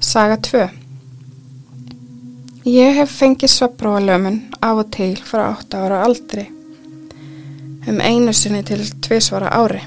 Saga 0.00 0.38
2 0.48 0.64
Ég 2.64 2.96
hef 2.96 3.10
fengið 3.12 3.52
svepróalömun 3.52 4.38
af 4.64 4.80
og 4.80 4.90
til 4.96 5.18
frá 5.20 5.50
8 5.52 5.76
ára 5.76 6.02
aldri. 6.06 6.46
Um 7.88 8.00
einu 8.00 8.32
sinni 8.32 8.62
til 8.64 8.80
tvísvara 9.04 9.50
ári. 9.52 9.82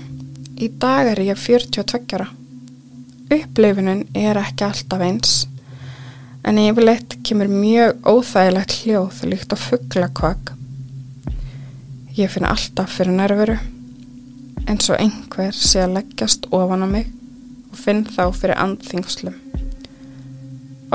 Í 0.58 0.70
dag 0.82 1.10
er 1.14 1.22
ég 1.26 1.40
42 1.42 2.14
ára. 2.14 2.28
Upplifunin 3.34 4.06
er 4.16 4.38
ekki 4.40 4.64
alltaf 4.68 5.02
eins, 5.04 5.32
en 6.46 6.62
yfirleitt 6.62 7.18
kemur 7.26 7.50
mjög 7.52 8.06
óþægilegt 8.08 8.78
hljóð 8.84 9.26
líkt 9.32 9.52
á 9.52 9.58
fugglakvak. 9.58 10.54
Ég 12.16 12.32
finn 12.32 12.48
alltaf 12.48 12.94
fyrir 13.00 13.18
nervuru, 13.18 13.58
eins 14.68 14.90
og 14.94 15.02
einhver 15.02 15.52
sé 15.52 15.84
að 15.84 15.98
leggjast 15.98 16.48
ofan 16.54 16.86
á 16.86 16.88
mig 16.88 17.12
og 17.72 17.78
finn 17.82 18.06
þá 18.06 18.24
fyrir 18.32 18.62
andþingslum. 18.64 19.36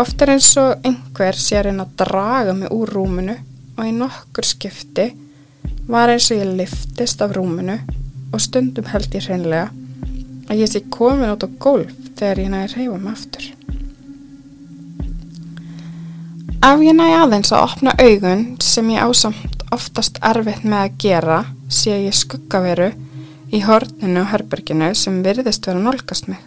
Oft 0.01 0.23
er 0.23 0.33
eins 0.39 0.55
og 0.57 0.87
einhver 0.87 1.37
sé 1.37 1.59
að 1.59 1.69
reyna 1.69 1.85
að 1.85 1.97
draga 2.07 2.55
mig 2.57 2.73
úr 2.73 2.95
rúminu 2.97 3.37
og 3.77 3.85
í 3.89 3.93
nokkur 3.97 4.47
skipti 4.47 5.11
var 5.89 6.13
eins 6.13 6.31
og 6.31 6.41
ég 6.41 6.53
liftist 6.59 7.23
af 7.25 7.35
rúminu 7.37 7.79
og 8.33 8.41
stundum 8.41 8.89
held 8.93 9.15
ég 9.17 9.27
hreinlega 9.27 9.71
að 10.51 10.63
ég 10.63 10.71
sé 10.71 10.83
komin 10.93 11.33
út 11.33 11.45
á 11.47 11.49
gólf 11.63 11.93
þegar 12.19 12.43
ég 12.43 12.53
næði 12.53 12.73
reyfa 12.77 12.99
mig 13.01 13.13
aftur. 13.13 13.49
Ef 16.63 16.85
ég 16.85 16.95
næði 16.95 17.17
aðeins 17.19 17.53
að 17.53 17.65
opna 17.67 17.95
augun 17.99 18.45
sem 18.63 18.91
ég 18.93 19.03
ásamt 19.03 19.65
oftast 19.75 20.21
erfitt 20.23 20.63
með 20.63 20.85
að 20.85 20.99
gera 21.05 21.39
sé 21.73 21.97
ég 22.05 22.17
skuggaveru 22.17 22.93
í 23.53 23.63
horninu 23.65 24.23
og 24.23 24.31
herberginu 24.33 24.93
sem 24.97 25.23
virðist 25.25 25.67
vera 25.67 25.83
nálgast 25.83 26.29
mig. 26.31 26.39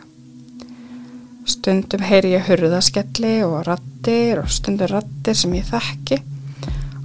Stundum 1.45 2.05
heyri 2.05 2.33
ég 2.33 2.47
hurðaskelli 2.47 3.35
og 3.45 3.65
rattir 3.67 4.39
og 4.41 4.49
stundum 4.53 4.89
rattir 4.93 5.37
sem 5.37 5.53
ég 5.57 5.67
þekki 5.69 6.21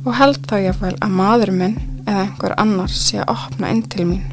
og 0.04 0.12
held 0.16 0.44
þá 0.48 0.56
ég 0.64 0.78
vel 0.80 0.94
að 0.96 1.16
maður 1.16 1.52
minn 1.56 1.78
eða 2.06 2.24
einhver 2.24 2.54
annar 2.60 2.92
sé 2.92 3.20
að 3.20 3.32
opna 3.34 3.72
inn 3.72 3.82
til 3.92 4.06
mín. 4.08 4.24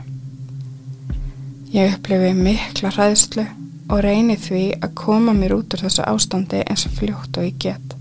Ég 1.73 1.97
upplifi 1.97 2.31
mikla 2.37 2.93
hræðslu 2.95 3.43
og 3.91 4.01
reyni 4.03 4.37
því 4.39 4.63
að 4.81 4.95
koma 4.99 5.35
mér 5.35 5.57
út 5.57 5.75
úr 5.75 5.83
þessu 5.85 6.05
ástandi 6.07 6.63
eins 6.63 6.87
og 6.87 6.95
fljótt 6.99 7.39
og 7.39 7.47
ég 7.47 7.59
get. 7.59 7.95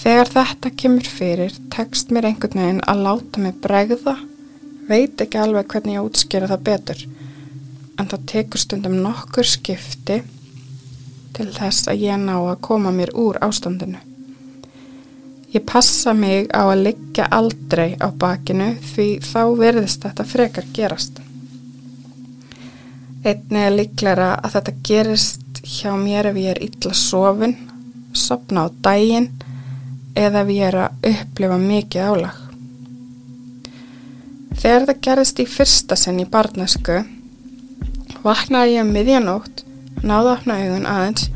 Þegar 0.00 0.32
þetta 0.32 0.74
kemur 0.82 1.08
fyrir 1.12 1.56
tekst 1.74 2.12
mér 2.14 2.30
einhvern 2.30 2.62
veginn 2.62 2.84
að 2.88 3.02
láta 3.06 3.42
mig 3.42 3.58
bregða, 3.62 4.16
veit 4.88 5.20
ekki 5.22 5.38
alveg 5.38 5.70
hvernig 5.70 5.98
ég 5.98 6.06
útskýra 6.08 6.50
það 6.50 6.66
betur, 6.70 7.02
en 8.00 8.10
það 8.10 8.28
tekur 8.32 8.64
stundum 8.64 9.00
nokkur 9.04 9.46
skipti 9.46 10.22
til 11.36 11.50
þess 11.54 11.90
að 11.90 12.06
ég 12.08 12.22
ná 12.22 12.34
að 12.38 12.62
koma 12.64 12.94
mér 12.94 13.12
úr 13.14 13.38
ástandinu. 13.44 14.09
Ég 15.50 15.64
passa 15.66 16.12
mig 16.14 16.46
á 16.54 16.62
að 16.62 16.84
liggja 16.84 17.24
aldrei 17.34 17.96
á 17.98 18.06
bakinu 18.14 18.76
því 18.92 19.06
þá 19.26 19.40
verðist 19.58 20.04
þetta 20.06 20.26
frekar 20.30 20.66
gerast. 20.76 21.16
Einni 23.26 23.64
er 23.66 23.74
líklæra 23.74 24.28
að 24.38 24.54
þetta 24.54 24.74
gerist 24.86 25.58
hjá 25.66 25.90
mér 25.98 26.30
ef 26.30 26.38
ég 26.38 26.52
er 26.54 26.60
illa 26.68 26.92
sofin, 26.94 27.56
sopna 28.14 28.64
á 28.64 28.66
daginn 28.86 29.26
eða 30.14 30.44
ef 30.44 30.52
ég 30.54 30.68
er 30.68 30.78
að 30.84 31.10
upplifa 31.10 31.58
mikið 31.64 32.06
álag. 32.12 32.38
Þegar 34.60 34.86
þetta 34.86 34.98
gerist 35.08 35.42
í 35.42 35.48
fyrsta 35.50 35.98
sinn 35.98 36.22
í 36.22 36.30
barnasku, 36.30 37.02
vaknaði 38.22 38.78
ég 38.78 38.86
um 38.86 38.94
miðjanótt, 38.94 39.66
náðu 40.04 40.30
að 40.30 40.32
opna 40.36 40.62
augun 40.62 40.88
aðeins, 40.94 41.28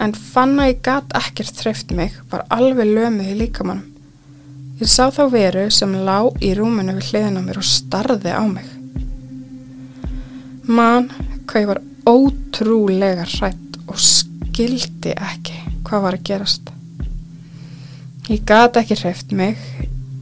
en 0.00 0.14
fann 0.14 0.58
að 0.58 0.70
ég 0.72 0.84
gat 0.84 1.16
ekkert 1.18 1.60
þreyft 1.60 1.92
mig, 1.94 2.14
var 2.30 2.46
alveg 2.54 2.88
lömið 2.90 3.32
í 3.32 3.38
líkamannum. 3.44 3.90
Ég 4.80 4.90
sá 4.90 5.06
þá 5.14 5.28
veru 5.30 5.68
sem 5.70 5.92
lá 6.06 6.26
í 6.42 6.50
rúminu 6.58 6.96
við 6.96 7.12
hliðin 7.12 7.38
á 7.38 7.42
mér 7.44 7.60
og 7.60 7.68
starði 7.68 8.32
á 8.34 8.42
mig. 8.42 8.66
Man, 10.66 11.10
hvað 11.46 11.62
ég 11.62 11.70
var 11.70 11.82
ótrúlega 12.10 13.26
hrætt 13.36 13.78
og 13.86 14.00
skildi 14.02 15.14
ekki 15.14 15.60
hvað 15.84 16.04
var 16.06 16.18
að 16.18 16.26
gerast. 16.26 16.70
Ég 18.32 18.42
gati 18.48 18.80
ekki 18.80 18.96
hreift 18.98 19.32
mig 19.36 19.60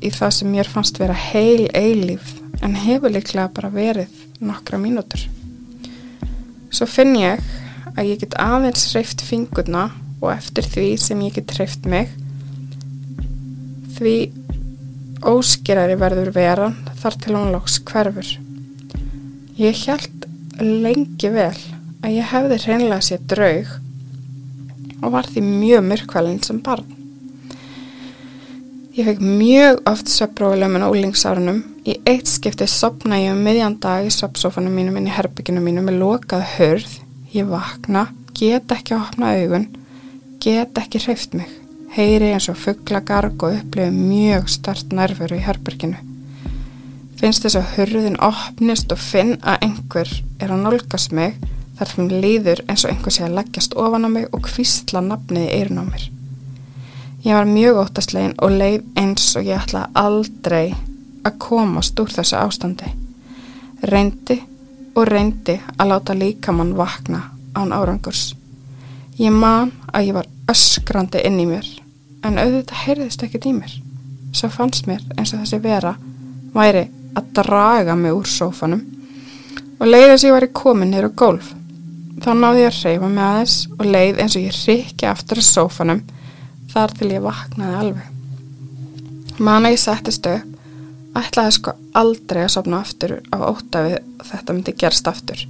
í 0.02 0.11
það 0.11 0.35
sem 0.37 0.50
mér 0.50 0.68
fannst 0.68 0.98
vera 1.00 1.14
heil 1.16 1.68
eilíf 1.70 2.35
en 2.62 2.74
hefur 2.76 3.14
líklega 3.14 3.48
bara 3.54 3.70
verið 3.72 4.11
nokkra 4.42 4.80
mínútur. 4.82 5.22
Svo 6.72 6.88
finn 6.90 7.14
ég 7.16 7.40
að 7.96 8.09
ég 8.12 8.22
get 8.22 8.38
aðeins 8.40 8.88
hreift 8.92 9.24
fingurna 9.26 9.90
og 10.22 10.31
eftir 10.35 10.66
því 10.68 10.87
sem 11.00 11.22
ég 11.26 11.37
get 11.38 11.55
hreift 11.57 11.88
mig 11.88 12.12
því 13.96 14.16
óskirari 15.22 15.98
verður 16.00 16.33
veran 16.35 16.78
þar 17.02 17.18
til 17.22 17.37
hún 17.37 17.52
lóks 17.55 17.78
hverfur. 17.87 18.33
Ég 19.59 19.85
held 19.87 20.26
lengi 20.62 21.31
vel 21.33 21.55
að 22.02 22.16
ég 22.16 22.33
hefði 22.33 22.59
hreinlega 22.64 23.07
sér 23.07 23.22
draug 23.31 23.70
og 25.02 25.14
var 25.14 25.28
því 25.28 25.44
mjög 25.46 25.87
myrkvælinn 25.90 26.42
sem 26.42 26.59
barn. 26.62 26.98
Ég 28.92 29.07
fekk 29.09 29.22
mjög 29.24 29.78
oft 29.88 30.11
söpprófilömmin 30.12 30.85
og 30.85 30.96
úlingsárunum. 30.96 31.62
Í 31.88 31.96
eitt 32.07 32.28
skipti 32.28 32.66
sopna 32.68 33.16
ég 33.22 33.33
um 33.33 33.40
miðjan 33.40 33.78
dag 33.81 34.05
í 34.07 34.12
söppsófanum 34.12 34.74
mínum 34.76 34.98
inn 35.00 35.09
í 35.09 35.14
herbygginu 35.14 35.62
mínu 35.64 35.87
með 35.87 35.96
lokað 36.02 36.44
hörð. 36.57 36.98
Ég 37.32 37.48
vakna, 37.48 38.06
get 38.36 38.72
ekki 38.72 38.96
að 38.96 39.04
opna 39.06 39.34
augun, 39.40 39.68
get 40.42 40.78
ekki 40.78 41.02
hreift 41.06 41.34
mig. 41.34 41.50
Heyri 41.92 42.32
eins 42.32 42.48
og 42.48 42.56
fugglagarg 42.60 43.42
og 43.44 43.58
upplifi 43.58 43.92
mjög 43.92 44.48
start 44.52 44.96
nervuru 44.96 45.36
í 45.36 45.44
herbygginu 45.44 46.00
finnst 47.22 47.44
þess 47.44 47.58
að 47.60 47.74
hurðin 47.76 48.16
opnist 48.18 48.90
og 48.90 48.98
finn 48.98 49.36
að 49.46 49.68
einhver 49.68 50.08
er 50.42 50.50
að 50.50 50.64
nálgast 50.64 51.12
mig 51.14 51.36
þar 51.78 51.92
fyrir 51.94 52.24
líður 52.24 52.62
eins 52.66 52.82
og 52.82 52.90
einhver 52.90 53.14
sé 53.14 53.22
að 53.28 53.36
leggjast 53.36 53.76
ofan 53.78 54.06
á 54.06 54.10
mig 54.10 54.26
og 54.34 54.42
kvistla 54.48 55.02
nafnið 55.06 55.44
í 55.44 55.52
eirun 55.60 55.78
á 55.78 55.84
mér. 55.86 56.08
Ég 57.22 57.38
var 57.38 57.46
mjög 57.46 57.78
óttastlegin 57.84 58.34
og 58.42 58.56
leið 58.58 58.88
eins 58.98 59.28
og 59.38 59.46
ég 59.46 59.62
ætla 59.62 59.84
aldrei 59.94 60.74
að 61.22 61.38
komast 61.44 62.02
úr 62.02 62.10
þessu 62.10 62.40
ástandi. 62.40 62.90
Reyndi 63.86 64.40
og 64.94 65.07
reyndi 65.09 65.59
að 65.78 65.88
láta 65.92 66.16
líkamann 66.16 66.74
vakna 66.76 67.22
án 67.55 67.72
árangurs. 67.72 68.33
Ég 69.18 69.33
man 69.33 69.72
að 69.92 70.09
ég 70.09 70.16
var 70.16 70.28
öskrandi 70.50 71.22
inn 71.26 71.40
í 71.40 71.46
mér 71.48 71.68
en 72.26 72.38
auðvitað 72.38 72.85
heyrðist 72.87 73.24
ekkert 73.26 73.48
í 73.48 73.55
mér. 73.57 73.74
Svo 74.33 74.48
fannst 74.52 74.88
mér 74.88 75.02
eins 75.16 75.35
og 75.35 75.42
þessi 75.42 75.61
vera 75.62 75.94
væri 76.55 76.87
að 77.16 77.33
draga 77.37 77.96
mig 77.96 78.14
úr 78.16 78.28
sófanum 78.28 78.85
og 79.78 79.88
leið 79.88 80.09
þess 80.12 80.24
að 80.24 80.28
ég 80.28 80.37
var 80.37 80.46
í 80.46 80.55
komin 80.57 80.92
nýra 80.92 81.11
gólf. 81.11 81.52
Þá 82.22 82.31
náði 82.38 82.62
ég 82.62 82.70
að 82.70 82.81
reyfa 82.87 83.09
mig 83.11 83.24
aðeins 83.26 83.57
og 83.76 83.85
leið 83.88 84.22
eins 84.22 84.37
og 84.38 84.46
ég 84.46 84.59
rikki 84.68 85.09
aftur 85.11 85.42
á 85.42 85.44
sófanum 85.44 86.02
þar 86.72 86.94
til 86.96 87.11
ég 87.12 87.24
vaknaði 87.24 87.78
alveg. 87.81 88.09
Manna 89.42 89.72
ég 89.72 89.81
settist 89.81 90.26
upp, 90.28 90.51
ætlaði 91.18 91.57
sko 91.59 91.75
aldrei 91.98 92.44
að 92.44 92.55
sopna 92.55 92.81
aftur 92.83 93.18
á 93.29 93.37
ótafið 93.40 93.98
þetta 94.29 94.57
myndi 94.57 94.75
gerast 94.79 95.11
aftur. 95.11 95.44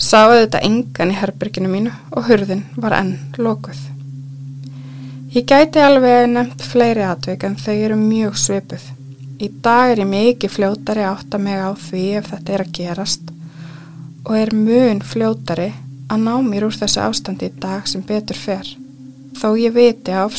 Sáðu 0.00 0.40
þetta 0.40 0.62
engan 0.66 1.12
í 1.12 1.18
herbyrginu 1.18 1.70
mínu 1.70 1.92
og 2.16 2.28
hurðin 2.28 2.64
var 2.80 2.96
enn 2.98 3.14
lókuð. 3.38 3.78
Ég 5.34 5.46
gæti 5.50 5.82
alveg 5.82 6.28
nefnt 6.30 6.62
fleiri 6.62 7.02
atvik 7.06 7.44
en 7.46 7.56
þau 7.58 7.74
eru 7.74 7.96
mjög 7.98 8.36
svipuð. 8.38 8.84
Í 9.42 9.48
dag 9.62 9.92
er 9.92 10.02
ég 10.04 10.10
mikið 10.10 10.52
fljótari 10.56 11.04
átt 11.06 11.34
að 11.34 11.44
mig 11.46 11.58
á 11.58 11.70
því 11.74 12.04
ef 12.20 12.28
þetta 12.30 12.54
er 12.54 12.62
að 12.64 12.74
gerast 12.78 13.32
og 14.24 14.36
er 14.38 14.54
mun 14.56 15.02
fljótari 15.04 15.72
að 16.08 16.22
ná 16.22 16.34
mér 16.46 16.68
úr 16.68 16.76
þessu 16.78 17.02
ástandi 17.02 17.50
í 17.50 17.56
dag 17.60 17.82
sem 17.90 18.02
betur 18.06 18.38
fer. 18.38 18.66
Þó 19.34 19.48
ég 19.58 19.74
viti 19.74 20.14
að 20.14 20.30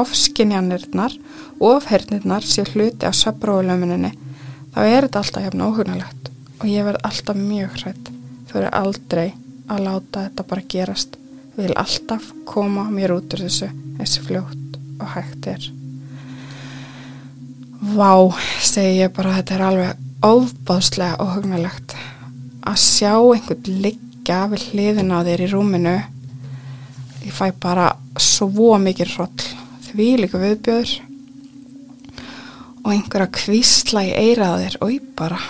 ofskinjanirnar 0.00 1.14
og 1.16 1.49
ofhernirnar 1.60 2.46
sé 2.46 2.64
hluti 2.72 3.08
á 3.08 3.12
söpróflömuninni 3.14 4.12
þá 4.74 4.80
er 4.84 5.06
þetta 5.06 5.22
alltaf 5.22 5.46
hefna 5.46 5.68
óhugnalegt 5.70 6.30
og 6.60 6.66
ég 6.68 6.86
verð 6.86 7.04
alltaf 7.08 7.36
mjög 7.36 7.76
hrætt. 7.80 8.10
Eru 8.50 8.70
aldrei 8.74 9.28
að 9.70 9.84
láta 9.86 10.24
þetta 10.26 10.46
bara 10.50 10.68
gerast. 10.68 11.16
Vil 11.56 11.72
alltaf 11.78 12.32
koma 12.48 12.88
mér 12.90 13.14
út 13.14 13.36
úr 13.36 13.44
þessu 13.46 13.70
þessi 14.00 14.24
fljótt 14.26 14.78
og 15.00 15.12
hægt 15.14 15.48
er. 15.50 15.66
Vá, 17.80 18.12
segi 18.60 19.00
ég 19.00 19.12
bara, 19.16 19.38
þetta 19.38 19.56
er 19.56 19.66
alveg 19.68 20.06
óbáðslega 20.20 21.16
óhugnalegt 21.22 21.94
að 22.68 22.80
sjá 22.82 23.14
einhvern 23.16 23.78
liggja 23.80 24.42
við 24.52 24.66
hliðin 24.70 25.14
á 25.16 25.24
þér 25.24 25.44
í 25.46 25.48
rúminu 25.54 25.94
ég 27.24 27.32
fæ 27.32 27.46
bara 27.62 27.86
svo 28.20 28.74
mikið 28.82 29.14
roll 29.16 29.46
því 29.86 30.08
líka 30.20 30.40
viðbjöður 30.42 30.92
og 32.84 32.92
einhver 32.92 33.26
að 33.26 33.34
kvísla 33.40 34.04
í 34.08 34.14
eiraðir 34.16 34.78
og 34.80 34.94
ég 34.94 35.10
bara 35.18 35.40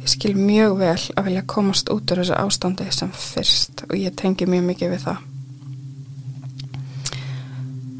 ég 0.00 0.12
skil 0.12 0.36
mjög 0.36 0.78
vel 0.80 1.00
að 1.16 1.26
vilja 1.28 1.48
komast 1.54 1.90
út 1.92 2.12
úr 2.12 2.22
þessu 2.22 2.38
ástandi 2.38 2.86
sem 2.94 3.10
fyrst 3.14 3.84
og 3.88 3.98
ég 3.98 4.16
tengi 4.16 4.48
mjög 4.48 4.70
mikið 4.70 4.96
við 4.96 5.04
það 5.08 5.26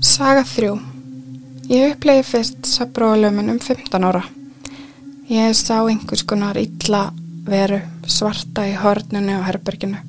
Saga 0.01 0.47
3 0.49 0.91
Ég 1.71 1.93
upplegi 1.93 2.25
fyrst 2.27 2.67
sabróðalömun 2.67 3.53
um 3.53 3.59
15 3.63 4.03
ára. 4.03 4.25
Ég 5.31 5.53
sá 5.55 5.77
einhvers 5.87 6.25
konar 6.27 6.59
illa 6.59 7.05
veru 7.47 7.79
svarta 8.11 8.65
í 8.67 8.73
horninu 8.75 9.37
á 9.39 9.47
herberginu. 9.47 10.01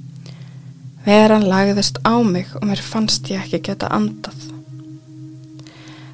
Veran 1.05 1.45
lagðist 1.45 2.01
á 2.01 2.17
mig 2.25 2.49
og 2.57 2.65
mér 2.65 2.81
fannst 2.81 3.29
ég 3.29 3.45
ekki 3.45 3.61
geta 3.69 3.91
andað. 3.93 4.50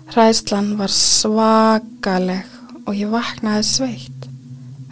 Hræðslan 0.07 0.69
var 0.79 0.91
svakaleg 0.93 2.45
og 2.87 2.95
ég 2.95 3.09
vaknaði 3.11 3.65
sveitt. 3.67 4.27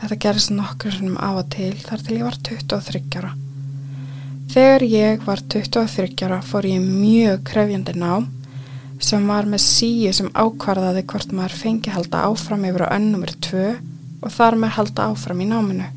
Þetta 0.02 0.18
gerist 0.26 0.52
nokkur 0.52 0.92
sem 0.92 1.16
af 1.16 1.40
og 1.40 1.48
til 1.56 1.72
þar 1.80 2.04
til 2.04 2.18
ég 2.18 2.26
var 2.28 2.36
23 2.50 3.02
ára. 3.22 3.30
Þegar 4.52 4.86
ég 4.92 5.24
var 5.24 5.44
23 5.56 6.28
ára 6.28 6.42
fór 6.44 6.68
ég 6.68 6.84
mjög 6.84 7.46
krefjandi 7.48 7.96
nám 7.96 8.28
sem 9.00 9.24
var 9.32 9.48
með 9.48 9.64
síu 9.64 10.12
sem 10.16 10.28
ákvarðaði 10.36 11.08
hvort 11.08 11.32
maður 11.32 11.58
fengi 11.64 11.96
halda 11.96 12.28
áfram 12.28 12.68
yfir 12.68 12.84
á 12.84 12.96
önnumir 13.00 13.38
2 13.48 13.66
og 14.20 14.30
þar 14.36 14.60
með 14.60 14.78
halda 14.82 15.10
áfram 15.14 15.48
í 15.48 15.48
náminu. 15.48 15.88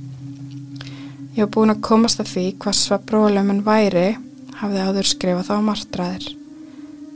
Ég 1.35 1.43
hef 1.43 1.55
búin 1.59 1.75
að 1.75 1.83
komast 1.91 2.23
að 2.23 2.37
því 2.37 2.49
hvað 2.63 2.83
svabróðlömmun 2.87 3.65
væri 3.67 4.11
hafði 4.63 4.87
áður 4.87 5.15
skrifað 5.17 5.55
á 5.55 5.59
martraðir. 5.59 6.38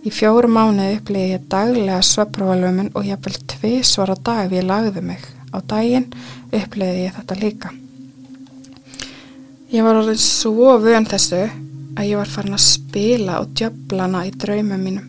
Í 0.02 0.10
fjóru 0.10 0.48
mánuði 0.50 0.96
upplýði 0.96 1.34
ég 1.36 1.42
daglega 1.46 2.00
svabróðlömmun 2.02 2.88
og 2.98 3.06
ég 3.06 3.20
vel 3.22 3.36
tvið 3.52 3.78
svara 3.86 4.16
dag 4.18 4.48
ef 4.48 4.56
ég 4.56 4.66
lagði 4.66 5.02
mig. 5.06 5.22
Á 5.54 5.62
daginn 5.62 6.08
upplýði 6.50 7.04
ég 7.04 7.14
þetta 7.18 7.36
líka. 7.38 7.70
Ég 9.70 9.86
var 9.86 10.00
orðin 10.00 10.18
svo 10.18 10.74
vön 10.82 11.06
þessu 11.06 11.44
að 11.46 12.08
ég 12.08 12.18
var 12.18 12.32
farin 12.32 12.58
að 12.58 12.64
spila 12.66 13.38
og 13.44 13.54
djöblana 13.54 14.24
í 14.26 14.32
draumum 14.34 14.82
mínum. 14.82 15.06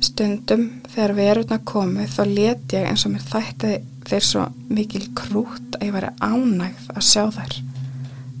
Stundum 0.00 0.64
þegar 0.94 1.16
verðurna 1.18 1.60
komu 1.68 2.06
þá 2.08 2.22
let 2.30 2.72
ég 2.72 2.88
eins 2.88 3.04
og 3.04 3.12
mér 3.12 3.26
þætti 3.28 3.74
þeir 4.08 4.26
svo 4.30 4.46
mikil 4.72 5.04
krút 5.18 5.76
að 5.76 5.90
ég 5.90 5.96
væri 5.98 6.14
ánægð 6.24 6.88
að 6.94 7.06
sjá 7.10 7.26
þær. 7.36 7.58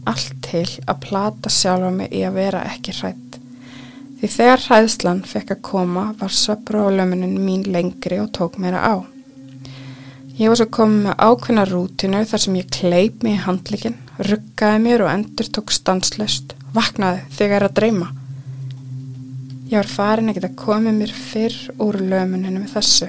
Allt 0.08 0.40
til 0.48 0.66
að 0.86 1.02
plata 1.04 1.52
sjálfa 1.52 1.92
mig 2.00 2.16
í 2.16 2.24
að 2.24 2.40
vera 2.40 2.64
ekki 2.72 2.96
hrætt. 2.96 3.39
Því 4.20 4.28
þegar 4.28 4.64
hræðslan 4.66 5.20
fekk 5.24 5.54
að 5.54 5.60
koma 5.64 6.02
var 6.20 6.32
söpróflömunin 6.36 7.38
mín 7.40 7.62
lengri 7.72 8.18
og 8.20 8.26
tók 8.36 8.58
mér 8.60 8.74
á. 8.76 9.00
Ég 10.36 10.48
var 10.48 10.58
svo 10.60 10.66
komið 10.72 11.06
með 11.06 11.22
ákveðna 11.24 11.62
rútinu 11.68 12.20
þar 12.28 12.42
sem 12.42 12.58
ég 12.60 12.68
kleip 12.72 13.24
mig 13.24 13.38
í 13.38 13.44
handlikinn, 13.46 13.96
ruggaði 14.28 14.82
mér 14.84 15.04
og 15.06 15.12
endur 15.12 15.48
tók 15.56 15.72
stanslöst, 15.72 16.52
vaknaði 16.76 17.22
þegar 17.38 17.64
að 17.66 17.78
dreyma. 17.80 18.10
Ég 19.70 19.78
var 19.78 19.88
farin 19.88 20.28
ekkert 20.32 20.50
að 20.50 20.58
koma 20.66 20.92
mér 20.92 21.14
fyrr 21.16 21.56
úr 21.80 22.00
lömuninu 22.00 22.58
með 22.58 22.74
þessu. 22.76 23.08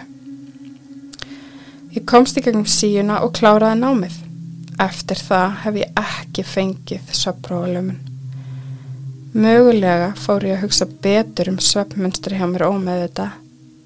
Ég 1.92 2.08
komst 2.08 2.40
í 2.40 2.46
gegnum 2.46 2.68
síuna 2.68 3.20
og 3.26 3.34
kláraði 3.36 3.82
námið. 3.82 4.16
Eftir 4.80 5.20
það 5.28 5.60
hef 5.66 5.82
ég 5.82 6.00
ekki 6.06 6.48
fengið 6.48 7.12
söpprófalömun. 7.20 8.11
Mögulega 9.32 10.10
fór 10.20 10.44
ég 10.44 10.58
að 10.58 10.66
hugsa 10.66 10.86
betur 11.04 11.48
um 11.54 11.58
söppmönstri 11.64 12.36
hjá 12.36 12.50
mér 12.52 12.66
ómeð 12.68 13.06
þetta, 13.06 13.28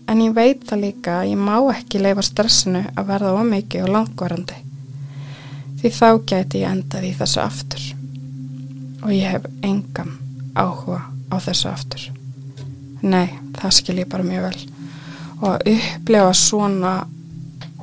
en 0.09 0.23
ég 0.23 0.31
veit 0.33 0.63
það 0.65 0.81
líka 0.81 1.19
að 1.19 1.27
ég 1.35 1.37
má 1.37 1.59
ekki 1.69 2.01
leifa 2.01 2.23
stressinu 2.25 2.81
að 2.95 3.11
verða 3.11 3.33
ómikið 3.37 3.85
og 3.85 3.91
langvarandi. 3.93 4.57
Því 5.83 5.91
þá 5.99 6.09
gæti 6.31 6.63
ég 6.63 6.71
endað 6.71 7.05
í 7.05 7.13
þessu 7.19 7.43
aftur. 7.43 7.85
Og 9.05 9.13
ég 9.13 9.35
hef 9.35 9.45
engam 9.61 10.15
áhuga 10.57 11.03
á 11.29 11.35
þessu 11.37 11.69
aftur. 11.69 12.09
Nei, 13.05 13.29
það 13.61 13.77
skil 13.77 13.99
ég 14.01 14.09
bara 14.09 14.25
mjög 14.25 14.49
vel. 14.49 14.65
Og 15.43 15.47
að 15.51 15.71
upplefa 15.75 16.35
svona 16.41 16.97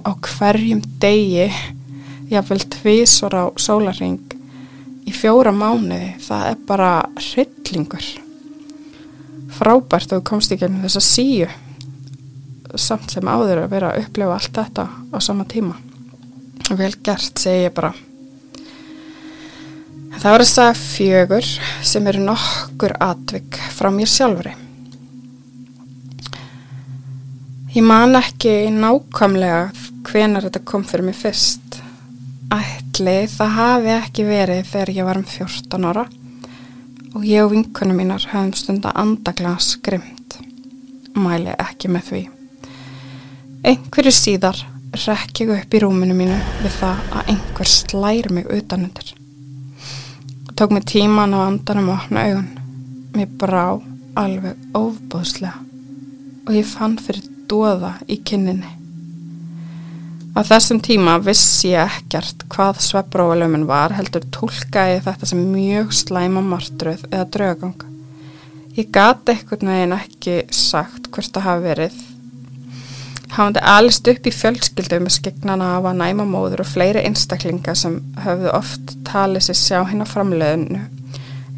á 0.03 0.11
hverjum 0.19 0.83
degi, 0.99 1.47
jáfnveil 2.27 2.67
tvísor 2.75 3.39
á 3.39 3.45
sólaring 3.55 4.42
í 5.13 5.17
fjóra 5.17 5.53
mánuði, 5.55 6.15
það 6.25 6.47
er 6.49 6.61
bara 6.69 6.91
hryllingur. 7.21 8.07
Frábært 9.53 10.13
að 10.13 10.23
þú 10.23 10.25
komst 10.31 10.55
ekki 10.55 10.71
með 10.73 10.87
þessa 10.89 11.03
síu, 11.05 11.49
samt 12.81 13.13
sem 13.13 13.29
áður 13.29 13.67
að 13.67 13.75
vera 13.75 13.93
að 13.93 14.07
upplefa 14.07 14.39
allt 14.39 14.57
þetta 14.57 14.87
á 15.13 15.19
sama 15.21 15.45
tíma. 15.49 15.77
Vel 16.73 16.95
gert, 17.05 17.37
segi 17.37 17.67
ég 17.67 17.77
bara. 17.77 17.93
Það 20.13 20.29
var 20.31 20.45
þess 20.45 20.61
að 20.63 20.81
fjögur 20.81 21.49
sem 21.93 22.09
eru 22.09 22.25
nokkur 22.25 22.95
atvik 23.03 23.59
frá 23.75 23.91
mér 23.93 24.09
sjálfurinn. 24.09 24.61
Ég 27.73 27.85
man 27.89 28.17
ekki 28.19 28.69
nákvæmlega 28.73 29.73
hvenar 30.09 30.45
þetta 30.47 30.65
kom 30.69 30.85
fyrir 30.85 31.09
mig 31.09 31.17
fyrst. 31.17 31.81
Ætli 32.53 33.15
það 33.33 33.55
hafi 33.57 33.93
ekki 33.95 34.25
verið 34.29 34.67
þegar 34.69 34.91
ég 34.93 35.07
var 35.09 35.21
um 35.21 35.25
14 35.25 35.87
ára 35.89 36.03
og 37.13 37.25
ég 37.25 37.45
og 37.45 37.53
vinkunum 37.53 37.97
mínar 37.97 38.27
hafum 38.29 38.53
stunda 38.57 38.93
andaglega 38.99 39.57
skrimt. 39.63 40.37
Mæli 41.17 41.55
ekki 41.57 41.89
með 41.93 42.11
því. 42.11 42.21
Einhverju 43.69 44.13
síðar 44.17 44.61
rekk 45.07 45.43
ég 45.45 45.55
upp 45.55 45.77
í 45.77 45.81
rúminu 45.81 46.17
mínu 46.19 46.37
við 46.61 46.77
það 46.77 47.01
að 47.17 47.33
einhver 47.35 47.73
slær 47.73 48.31
mig 48.37 48.53
utanundir. 48.53 49.15
Það 50.49 50.55
tók 50.61 50.77
mig 50.77 50.87
tíman 50.93 51.37
á 51.37 51.41
andanum 51.47 51.93
og 51.95 52.03
opna 52.03 52.27
augun. 52.29 52.53
Mér 53.17 53.33
brá 53.41 53.65
alveg 54.21 54.61
óbúðslega 54.77 55.57
og 56.43 56.55
ég 56.57 56.69
fann 56.69 57.01
fyrir 57.01 57.25
dóða 57.49 57.97
í 58.09 58.21
kynninni. 58.21 58.82
Á 60.33 60.41
þessum 60.49 60.79
tíma 60.81 61.19
vissi 61.21 61.75
ég 61.75 61.91
ekkert 61.99 62.47
hvað 62.53 62.79
sveprófalöfun 62.81 63.67
var 63.69 63.93
heldur 63.93 64.25
tólkaði 64.33 65.03
þetta 65.05 65.29
sem 65.29 65.43
mjög 65.53 65.93
slæma 65.93 66.41
martröð 66.47 67.03
eða 67.11 67.27
draugang. 67.35 67.85
Ég 68.79 68.89
gati 68.95 69.35
ekkert 69.35 69.67
megin 69.69 69.93
ekki 69.99 70.39
sagt 70.57 71.11
hvert 71.13 71.37
það 71.37 71.47
hafi 71.49 71.67
verið. 71.67 72.01
Hafandi 73.35 73.67
alist 73.75 74.09
upp 74.09 74.25
í 74.29 74.35
fjölskyldu 74.39 75.03
með 75.05 75.17
skegnana 75.19 75.69
af 75.77 75.91
að 75.93 76.01
næma 76.01 76.29
móður 76.33 76.65
og 76.65 76.73
fleiri 76.73 77.05
einstaklinga 77.05 77.77
sem 77.77 78.01
höfðu 78.25 78.57
oft 78.57 78.97
talið 79.09 79.51
sér 79.51 79.61
sjá 79.61 79.79
hinn 79.93 80.05
á 80.05 80.09
framleiðinu. 80.09 80.83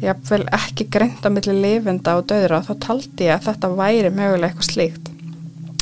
Ég 0.03 0.11
haf 0.11 0.31
vel 0.35 0.43
ekki 0.51 0.91
greint 0.91 1.23
á 1.23 1.31
milli 1.31 1.55
lifenda 1.63 2.19
og 2.19 2.27
döðra 2.27 2.59
þá 2.67 2.75
taldi 2.89 3.31
ég 3.31 3.39
að 3.39 3.49
þetta 3.53 3.75
væri 3.79 4.11
mögulega 4.11 4.51
eitthvað 4.51 4.71
slíkt 4.73 5.11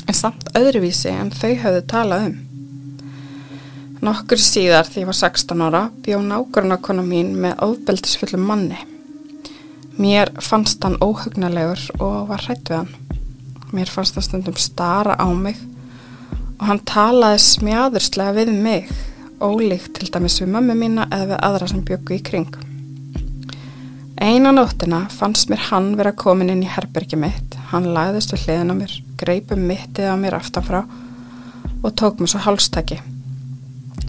en 0.03 0.17
samt 0.17 0.49
öðruvísi 0.57 1.09
en 1.09 1.31
þau 1.33 1.53
höfðu 1.63 1.85
talað 1.89 2.27
um. 2.27 2.41
Nokkur 4.03 4.41
síðar 4.41 4.83
því 4.83 5.05
ég 5.05 5.07
var 5.07 5.15
16 5.15 5.61
ára 5.63 5.81
bjó 6.03 6.17
nágrunarkona 6.19 7.03
mín 7.07 7.29
með 7.39 7.61
ofbeldisfullum 7.63 8.41
manni. 8.43 8.75
Mér 9.95 10.33
fannst 10.43 10.83
hann 10.83 10.97
óhugnalegur 10.99 11.79
og 12.03 12.25
var 12.27 12.43
hrætt 12.43 12.67
við 12.67 12.81
hann. 12.81 12.89
Mér 13.71 13.91
fannst 13.93 14.17
það 14.17 14.25
stundum 14.27 14.57
stara 14.59 15.15
á 15.15 15.27
mig 15.31 15.61
og 16.57 16.65
hann 16.67 16.81
talaði 16.83 17.39
smjáðurslega 17.45 18.33
við 18.41 18.51
mig, 18.65 18.91
ólíkt 19.39 19.95
til 19.95 20.09
dæmis 20.11 20.35
við 20.43 20.51
mömmu 20.57 20.75
mína 20.81 21.07
eða 21.07 21.29
við 21.31 21.41
aðra 21.47 21.71
sem 21.71 21.85
bjöku 21.87 22.17
í 22.17 22.19
kring. 22.27 22.59
Einan 24.19 24.59
nóttina 24.59 25.05
fannst 25.15 25.47
mér 25.47 25.63
hann 25.69 25.93
vera 25.95 26.11
komin 26.11 26.51
inn 26.51 26.67
í 26.67 26.73
herbergi 26.75 27.21
mitt, 27.23 27.55
hann 27.71 27.87
lagðist 27.95 28.35
við 28.35 28.49
hliðin 28.49 28.75
á 28.75 28.79
mér, 28.83 28.99
greipum 29.23 29.63
mittið 29.71 30.11
á 30.11 30.15
mér 30.19 30.41
aftanfrá 30.41 30.83
og 31.79 31.91
tók 31.95 32.19
mér 32.19 32.35
svo 32.35 32.43
hálstæki. 32.43 32.99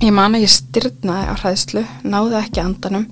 Ég 0.04 0.12
man 0.12 0.36
að 0.36 0.44
ég 0.44 0.52
styrnaði 0.52 1.28
á 1.30 1.34
hræðslu, 1.40 1.84
náði 2.04 2.38
ekki 2.40 2.62
andanum, 2.62 3.06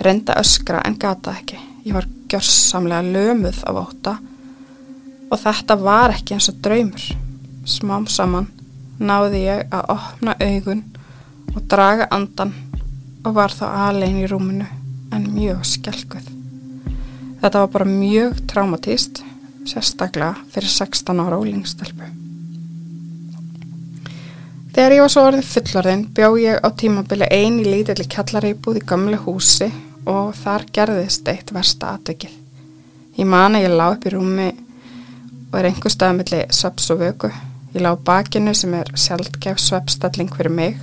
reynda 0.00 0.38
öskra 0.40 0.82
en 0.86 0.96
gata 1.00 1.34
ekki. 1.36 1.58
Ég 1.84 1.96
var 1.96 2.06
gjörsamlega 2.28 3.04
lömuð 3.04 3.62
á 3.64 3.70
óta 3.72 4.14
og 5.28 5.40
þetta 5.42 5.76
var 5.80 6.14
ekki 6.14 6.36
eins 6.36 6.48
og 6.52 6.60
draumur. 6.64 7.04
Smám 7.68 8.06
saman 8.08 8.48
náði 8.98 9.44
ég 9.44 9.66
að 9.74 9.92
opna 9.94 10.34
augun 10.40 10.82
og 11.54 11.62
draga 11.70 12.08
andan 12.14 12.54
og 13.24 13.34
var 13.36 13.52
þá 13.54 13.66
alveg 13.88 14.22
í 14.22 14.28
rúminu 14.30 14.66
en 15.14 15.28
mjög 15.34 15.64
skelguð. 15.68 16.28
Þetta 17.42 17.64
var 17.64 17.74
bara 17.74 17.88
mjög 17.88 18.40
traumatist, 18.50 19.22
sérstaklega 19.68 20.34
fyrir 20.54 20.72
16 20.72 21.20
ára 21.22 21.38
ólingstelpu. 21.38 22.08
Þegar 24.78 24.92
ég 24.94 25.00
var 25.02 25.10
svo 25.10 25.22
orðin 25.26 25.42
fullorðin 25.42 26.02
bjó 26.14 26.26
ég 26.38 26.60
á 26.62 26.68
tímabili 26.70 27.26
eini 27.34 27.64
lítilli 27.66 28.04
kjallareipúð 28.14 28.76
í 28.78 28.82
gamle 28.86 29.16
húsi 29.18 29.66
og 30.06 30.36
þar 30.38 30.64
gerðist 30.76 31.26
eitt 31.32 31.48
versta 31.50 31.96
atvikið. 31.96 32.36
Ég 33.18 33.26
man 33.26 33.58
að 33.58 33.64
ég 33.64 33.74
lág 33.74 33.96
upp 33.96 34.06
í 34.06 34.12
rúmi 34.14 34.46
og 34.52 35.56
er 35.58 35.66
einhver 35.72 35.90
staðamilli 35.90 36.44
sveps 36.54 36.86
og 36.94 37.02
vöku. 37.02 37.30
Ég 37.74 37.82
lág 37.82 38.04
bakinu 38.06 38.54
sem 38.54 38.76
er 38.78 38.92
sjálfgef 38.94 39.58
svepstalling 39.64 40.30
fyrir 40.36 40.54
mig 40.60 40.78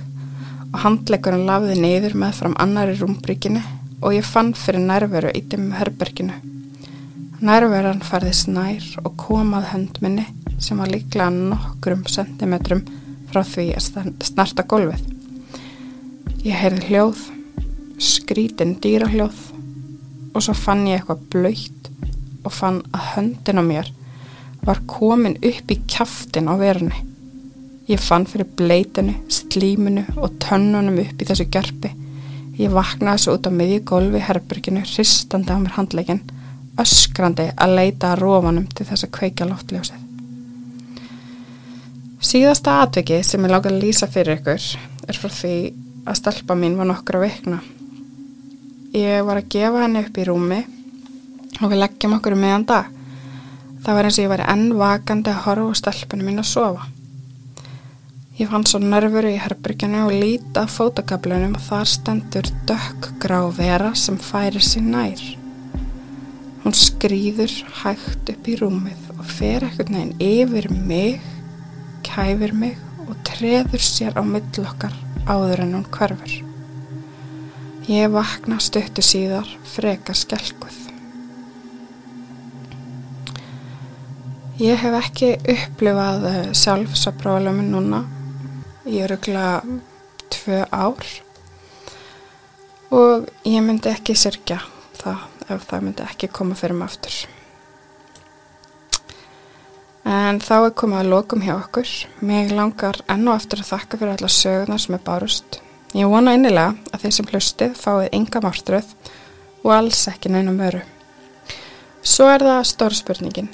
og 0.66 0.76
handleikurinn 0.84 1.48
lafði 1.48 1.78
neyður 1.80 2.18
með 2.20 2.36
fram 2.42 2.58
annari 2.66 2.98
rúmbríkinu 3.00 3.64
og 4.02 4.18
ég 4.18 4.28
fann 4.28 4.52
fyrir 4.52 4.84
nærveru 4.84 5.32
í 5.32 5.40
dimmu 5.40 5.72
herberginu. 5.80 6.36
Nærveran 7.40 8.04
farði 8.04 8.36
snær 8.42 8.92
og 9.06 9.16
komað 9.24 9.72
hönd 9.72 10.04
minni 10.04 10.28
sem 10.60 10.84
var 10.84 10.92
líklega 10.92 11.32
nokkrum 11.32 12.04
sentimetrum 12.12 12.84
frá 13.30 13.42
því 13.46 13.66
að 13.76 14.12
snarta 14.24 14.64
gólfið. 14.68 15.02
Ég 16.46 16.56
heyrði 16.60 16.90
hljóð, 16.90 17.22
skrítin 17.98 18.76
dýrahljóð 18.82 19.38
og 20.36 20.44
svo 20.44 20.54
fann 20.56 20.86
ég 20.86 21.00
eitthvað 21.00 21.24
blöytt 21.32 21.90
og 22.46 22.54
fann 22.54 22.82
að 22.94 23.08
höndin 23.14 23.62
á 23.62 23.64
mér 23.66 23.90
var 24.66 24.82
komin 24.90 25.36
upp 25.42 25.70
í 25.70 25.78
kjaftin 25.90 26.50
á 26.50 26.54
verunni. 26.58 27.02
Ég 27.86 28.02
fann 28.02 28.26
fyrir 28.26 28.48
bleitinu, 28.58 29.14
slíminu 29.30 30.02
og 30.18 30.40
tönnunum 30.42 30.98
upp 31.04 31.22
í 31.22 31.28
þessu 31.28 31.46
gerpi. 31.54 31.92
Ég 32.58 32.72
vaknaði 32.74 33.22
svo 33.22 33.36
út 33.36 33.46
á 33.46 33.52
miðju 33.54 33.84
gólfi 33.86 34.18
í 34.18 34.26
herrbyrginu, 34.26 34.82
hristandi 34.86 35.54
á 35.54 35.58
mér 35.62 35.76
handlegin, 35.76 36.24
öskrandi 36.82 37.50
að 37.54 37.76
leita 37.78 38.14
að 38.14 38.24
rófanum 38.24 38.66
til 38.74 38.88
þess 38.88 39.06
að 39.06 39.14
kveika 39.18 39.48
loftljósið. 39.50 40.05
Síðasta 42.26 42.80
atveki 42.82 43.20
sem 43.22 43.44
ég 43.46 43.52
lág 43.52 43.66
að 43.68 43.76
lýsa 43.84 44.08
fyrir 44.10 44.40
ykkur 44.40 44.64
er 45.06 45.18
frá 45.20 45.30
því 45.30 45.56
að 46.10 46.16
stelpa 46.18 46.56
mín 46.58 46.72
var 46.74 46.88
nokkra 46.88 47.20
vikna. 47.22 47.60
Ég 48.96 49.22
var 49.28 49.38
að 49.38 49.52
gefa 49.54 49.84
henni 49.84 50.02
upp 50.02 50.18
í 50.18 50.24
rúmi 50.26 50.58
og 51.60 51.70
við 51.70 51.78
leggjum 51.84 52.16
okkur 52.16 52.34
um 52.34 52.42
meðan 52.42 52.64
dag. 52.66 52.88
Það 53.84 53.98
var 53.98 54.08
eins 54.08 54.18
og 54.18 54.24
ég 54.24 54.32
væri 54.32 54.48
enn 54.56 54.64
vakandi 54.80 55.30
að 55.30 55.44
horfa 55.44 55.78
stelpunum 55.78 56.30
mín 56.32 56.42
að 56.42 56.48
sofa. 56.50 56.88
Ég 58.40 58.50
fann 58.50 58.66
svo 58.66 58.82
nervuru 58.82 59.30
í 59.30 59.38
herbyrgjana 59.44 60.02
og 60.08 60.18
líta 60.18 60.66
fótakablunum 60.66 61.54
og 61.60 61.62
þar 61.68 61.92
stendur 61.92 62.50
dökkgrá 62.66 63.38
vera 63.54 63.94
sem 63.94 64.18
færir 64.18 64.66
sér 64.66 64.82
nær. 64.90 65.22
Hún 66.64 66.74
skrýður 66.74 67.54
hægt 67.84 68.34
upp 68.34 68.50
í 68.50 68.58
rúmið 68.58 69.14
og 69.14 69.24
fer 69.30 69.70
ekkert 69.70 69.94
neginn 69.94 70.16
yfir 70.18 70.66
mig, 70.74 71.22
kæfir 72.06 72.54
mig 72.54 72.76
og 73.06 73.14
treður 73.26 73.82
sér 73.82 74.16
á 74.18 74.22
millokkar 74.22 74.94
áður 75.26 75.64
en 75.66 75.74
hún 75.78 75.86
hverfur. 75.90 76.34
Ég 77.86 78.10
vakna 78.10 78.58
stöttu 78.62 79.02
síðar 79.04 79.46
freka 79.66 80.14
skelguð. 80.14 80.78
Ég 84.56 84.80
hef 84.80 84.94
ekki 85.02 85.34
upplifað 85.52 86.26
eh, 86.30 86.40
sjálfsapróflöminn 86.56 87.74
núna. 87.74 88.02
Ég 88.88 89.04
er 89.04 89.14
auðvitað 89.18 89.76
tvö 90.32 90.62
ár 90.72 91.14
og 92.96 93.26
ég 93.44 93.62
myndi 93.66 93.90
ekki 93.90 94.14
sirkja 94.16 94.60
það 94.96 95.50
ef 95.52 95.66
það 95.68 95.88
myndi 95.88 96.06
ekki 96.06 96.30
koma 96.32 96.58
fyrir 96.58 96.78
mig 96.78 96.88
aftur. 96.88 97.35
En 100.06 100.38
þá 100.38 100.56
er 100.60 100.74
komið 100.78 101.02
að 101.02 101.12
lokum 101.12 101.42
hjá 101.42 101.56
okkur. 101.58 101.92
Mér 102.22 102.54
langar 102.54 103.00
enn 103.10 103.26
og 103.26 103.40
aftur 103.40 103.64
að 103.64 103.72
þakka 103.74 103.98
fyrir 103.98 104.16
alla 104.16 104.30
söguna 104.30 104.78
sem 104.78 104.94
er 104.94 105.06
bárust 105.06 105.60
Ég 105.96 106.10
vona 106.12 106.34
einnilega 106.34 106.74
að 106.92 107.04
þeir 107.04 107.12
sem 107.16 107.28
hlustið 107.30 107.76
fáið 107.78 108.14
ynga 108.18 108.40
mártröð 108.44 108.88
og 109.62 109.70
alls 109.72 110.02
ekki 110.10 110.28
neina 110.28 110.52
möru. 110.52 110.82
Svo 112.04 112.26
er 112.28 112.44
það 112.44 112.66
stóra 112.68 112.98
spurningin. 112.98 113.48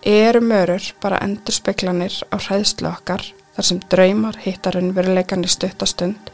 Eru 0.00 0.40
mörur 0.40 0.86
bara 1.02 1.18
endur 1.24 1.52
speklanir 1.52 2.16
á 2.32 2.36
hræðslu 2.40 2.88
okkar 2.88 3.26
þar 3.56 3.68
sem 3.68 3.82
draumar 3.92 4.38
hittar 4.46 4.78
unnveruleikan 4.80 5.44
í 5.44 5.50
stuttastund 5.52 6.32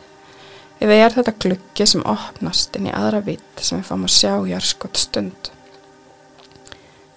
eða 0.80 1.00
er 1.06 1.16
þetta 1.18 1.34
gluggi 1.42 1.86
sem 1.86 2.06
opnast 2.08 2.78
inn 2.78 2.86
í 2.86 2.94
aðra 2.94 3.24
vitt 3.26 3.64
sem 3.64 3.80
við 3.80 3.90
fáum 3.90 4.06
að 4.06 4.16
sjá 4.20 4.32
í 4.46 4.54
arskot 4.56 5.02
stund? 5.02 5.50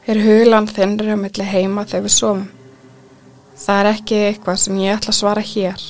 Er 0.03 0.17
huglan 0.19 0.65
þinnri 0.67 1.13
á 1.15 1.17
milli 1.17 1.45
heima 1.47 1.85
þegar 1.87 2.01
við 2.03 2.11
sofum? 2.11 2.47
Það 3.55 3.77
er 3.79 3.87
ekki 3.87 4.15
eitthvað 4.19 4.57
sem 4.59 4.79
ég 4.81 4.97
ætla 4.97 5.11
að 5.13 5.15
svara 5.15 5.43
hér 5.47 5.83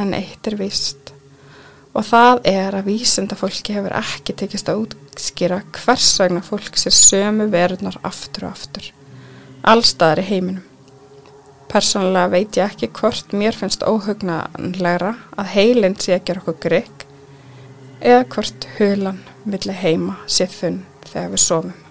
en 0.00 0.14
eitt 0.16 0.48
er 0.50 0.56
vist 0.58 1.12
og 1.94 2.02
það 2.08 2.40
er 2.50 2.74
að 2.74 2.88
vísenda 2.88 3.36
fólki 3.38 3.76
hefur 3.76 3.94
ekki 4.00 4.34
tekist 4.40 4.72
að 4.72 4.80
útskýra 4.88 5.60
hvers 5.76 6.08
vegna 6.18 6.42
fólk 6.42 6.80
sér 6.82 6.96
sömu 6.96 7.46
verðnar 7.52 7.98
aftur 8.10 8.48
og 8.48 8.56
aftur 8.56 8.88
allstaðar 9.62 10.22
í 10.24 10.24
heiminum. 10.32 10.64
Personlega 11.70 12.32
veit 12.32 12.58
ég 12.58 12.72
ekki 12.72 12.88
hvort 12.98 13.36
mér 13.38 13.54
finnst 13.54 13.84
óhugnanlegra 13.86 15.12
að 15.38 15.52
heilin 15.52 15.94
sé 15.94 16.16
að 16.16 16.24
gera 16.32 16.42
okkur 16.42 16.58
grygg 16.66 17.06
eða 18.00 18.26
hvort 18.34 18.66
hulan 18.80 19.22
vilja 19.46 19.78
heima 19.78 20.18
sé 20.26 20.48
þunn 20.50 20.82
þegar 21.06 21.32
við 21.36 21.44
sofum 21.44 21.89